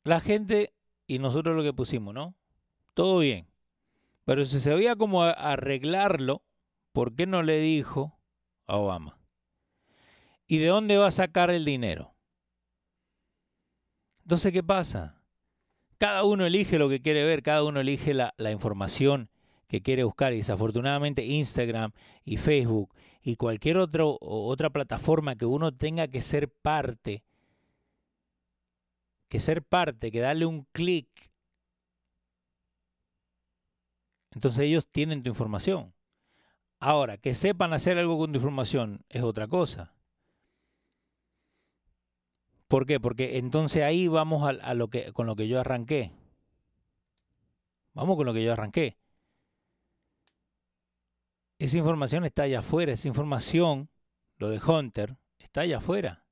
la 0.04 0.20
gente 0.20 0.74
y 1.06 1.18
nosotros 1.18 1.56
lo 1.56 1.62
que 1.62 1.72
pusimos, 1.72 2.14
¿no? 2.14 2.34
Todo 2.94 3.18
bien. 3.18 3.48
Pero 4.24 4.44
si 4.44 4.60
se 4.60 4.74
veía 4.74 4.96
como 4.96 5.22
arreglarlo, 5.22 6.42
¿por 6.92 7.14
qué 7.14 7.26
no 7.26 7.42
le 7.42 7.58
dijo 7.58 8.18
a 8.66 8.76
Obama? 8.76 9.18
¿Y 10.46 10.58
de 10.58 10.68
dónde 10.68 10.98
va 10.98 11.08
a 11.08 11.12
sacar 11.12 11.50
el 11.50 11.64
dinero? 11.64 12.14
Entonces, 14.22 14.52
¿qué 14.52 14.62
pasa? 14.62 15.20
Cada 15.98 16.24
uno 16.24 16.46
elige 16.46 16.78
lo 16.78 16.88
que 16.88 17.02
quiere 17.02 17.24
ver, 17.24 17.42
cada 17.42 17.62
uno 17.64 17.80
elige 17.80 18.14
la, 18.14 18.32
información 18.50 19.28
que 19.68 19.82
quiere 19.82 20.04
buscar 20.04 20.32
y 20.32 20.38
desafortunadamente 20.38 21.24
Instagram 21.24 21.92
y 22.24 22.36
Facebook 22.38 22.94
y 23.22 23.36
cualquier 23.36 23.76
otro, 23.76 24.16
otra 24.20 24.70
plataforma 24.70 25.36
que 25.36 25.44
uno 25.44 25.72
tenga 25.72 26.08
que 26.08 26.22
ser 26.22 26.48
parte, 26.48 27.22
que 29.28 29.40
ser 29.40 29.62
parte, 29.62 30.10
que 30.10 30.20
darle 30.20 30.46
un 30.46 30.66
clic, 30.72 31.08
entonces 34.32 34.64
ellos 34.64 34.86
tienen 34.88 35.22
tu 35.22 35.28
información. 35.28 35.92
Ahora, 36.78 37.18
que 37.18 37.34
sepan 37.34 37.72
hacer 37.72 37.98
algo 37.98 38.18
con 38.18 38.32
tu 38.32 38.38
información 38.38 39.04
es 39.08 39.22
otra 39.22 39.46
cosa. 39.48 39.92
¿Por 42.70 42.86
qué? 42.86 43.00
Porque 43.00 43.38
entonces 43.38 43.82
ahí 43.82 44.06
vamos 44.06 44.48
a, 44.48 44.74
lo 44.74 44.88
que, 44.90 45.12
con 45.12 45.26
lo 45.26 45.34
que 45.34 45.48
yo 45.48 45.58
arranqué. 45.58 46.12
Vamos 47.94 48.16
con 48.16 48.26
lo 48.26 48.32
que 48.32 48.44
yo 48.44 48.52
arranqué. 48.52 48.96
Esa 51.58 51.78
información 51.78 52.24
está 52.24 52.44
allá 52.44 52.60
afuera, 52.60 52.92
esa 52.92 53.08
información, 53.08 53.88
lo 54.36 54.50
de 54.50 54.60
Hunter, 54.64 55.16
está 55.40 55.62
allá 55.62 55.78
afuera. 55.78 56.24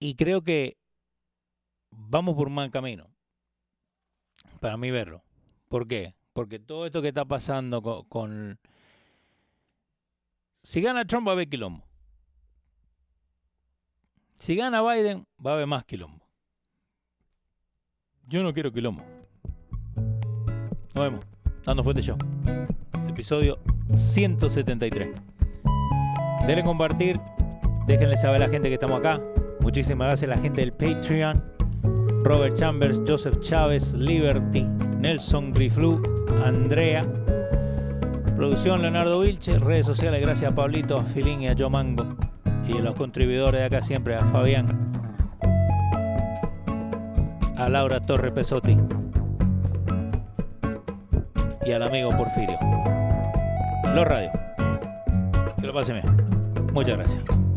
Y 0.00 0.14
creo 0.14 0.42
que 0.42 0.76
vamos 1.90 2.36
por 2.36 2.48
un 2.48 2.54
mal 2.54 2.70
camino, 2.70 3.08
para 4.60 4.76
mí 4.76 4.90
verlo. 4.90 5.24
¿Por 5.70 5.88
qué? 5.88 6.14
Porque 6.34 6.58
todo 6.58 6.84
esto 6.84 7.00
que 7.00 7.08
está 7.08 7.24
pasando 7.24 8.04
con... 8.10 8.60
Si 10.68 10.82
gana 10.82 11.06
Trump 11.06 11.26
va 11.26 11.30
a 11.30 11.34
haber 11.34 11.48
quilombo. 11.48 11.82
Si 14.36 14.54
gana 14.54 14.82
Biden 14.82 15.26
va 15.42 15.52
a 15.52 15.54
haber 15.54 15.66
más 15.66 15.82
quilombo. 15.86 16.28
Yo 18.26 18.42
no 18.42 18.52
quiero 18.52 18.70
quilombo. 18.70 19.02
Nos 20.94 20.94
vemos. 20.94 21.24
Dando 21.64 21.82
Fuerte 21.82 22.02
Show. 22.02 22.18
Episodio 23.08 23.58
173. 23.94 25.08
Denle 26.46 26.62
compartir. 26.62 27.18
Déjenle 27.86 28.18
saber 28.18 28.42
a 28.42 28.46
la 28.46 28.52
gente 28.52 28.68
que 28.68 28.74
estamos 28.74 28.98
acá. 28.98 29.22
Muchísimas 29.60 30.08
gracias 30.08 30.30
a 30.30 30.34
la 30.34 30.42
gente 30.42 30.60
del 30.60 30.72
Patreon. 30.72 31.42
Robert 32.24 32.58
Chambers, 32.58 33.00
Joseph 33.08 33.40
Chávez, 33.40 33.94
Liberty, 33.94 34.64
Nelson 34.98 35.50
Griflu, 35.50 36.26
Andrea. 36.44 37.00
Producción 38.38 38.80
Leonardo 38.82 39.18
Vilche. 39.18 39.58
Redes 39.58 39.84
sociales 39.84 40.22
gracias 40.22 40.52
a 40.52 40.54
Pablito, 40.54 40.96
a 40.96 41.02
Filín 41.02 41.42
y 41.42 41.48
a 41.48 41.56
Joe 41.58 41.68
Mango. 41.68 42.14
Y 42.68 42.78
a 42.78 42.82
los 42.82 42.94
contribuidores 42.94 43.60
de 43.60 43.66
acá 43.66 43.82
siempre, 43.82 44.14
a 44.14 44.20
Fabián. 44.20 44.92
A 47.56 47.68
Laura 47.68 47.98
Torre 47.98 48.30
Pesotti 48.30 48.78
y 51.66 51.72
al 51.72 51.82
amigo 51.82 52.10
Porfirio. 52.10 52.56
Los 53.96 54.04
radios. 54.04 54.32
Que 55.60 55.66
lo 55.66 55.74
pase 55.74 55.94
bien. 55.94 56.04
Muchas 56.72 56.96
gracias. 56.96 57.47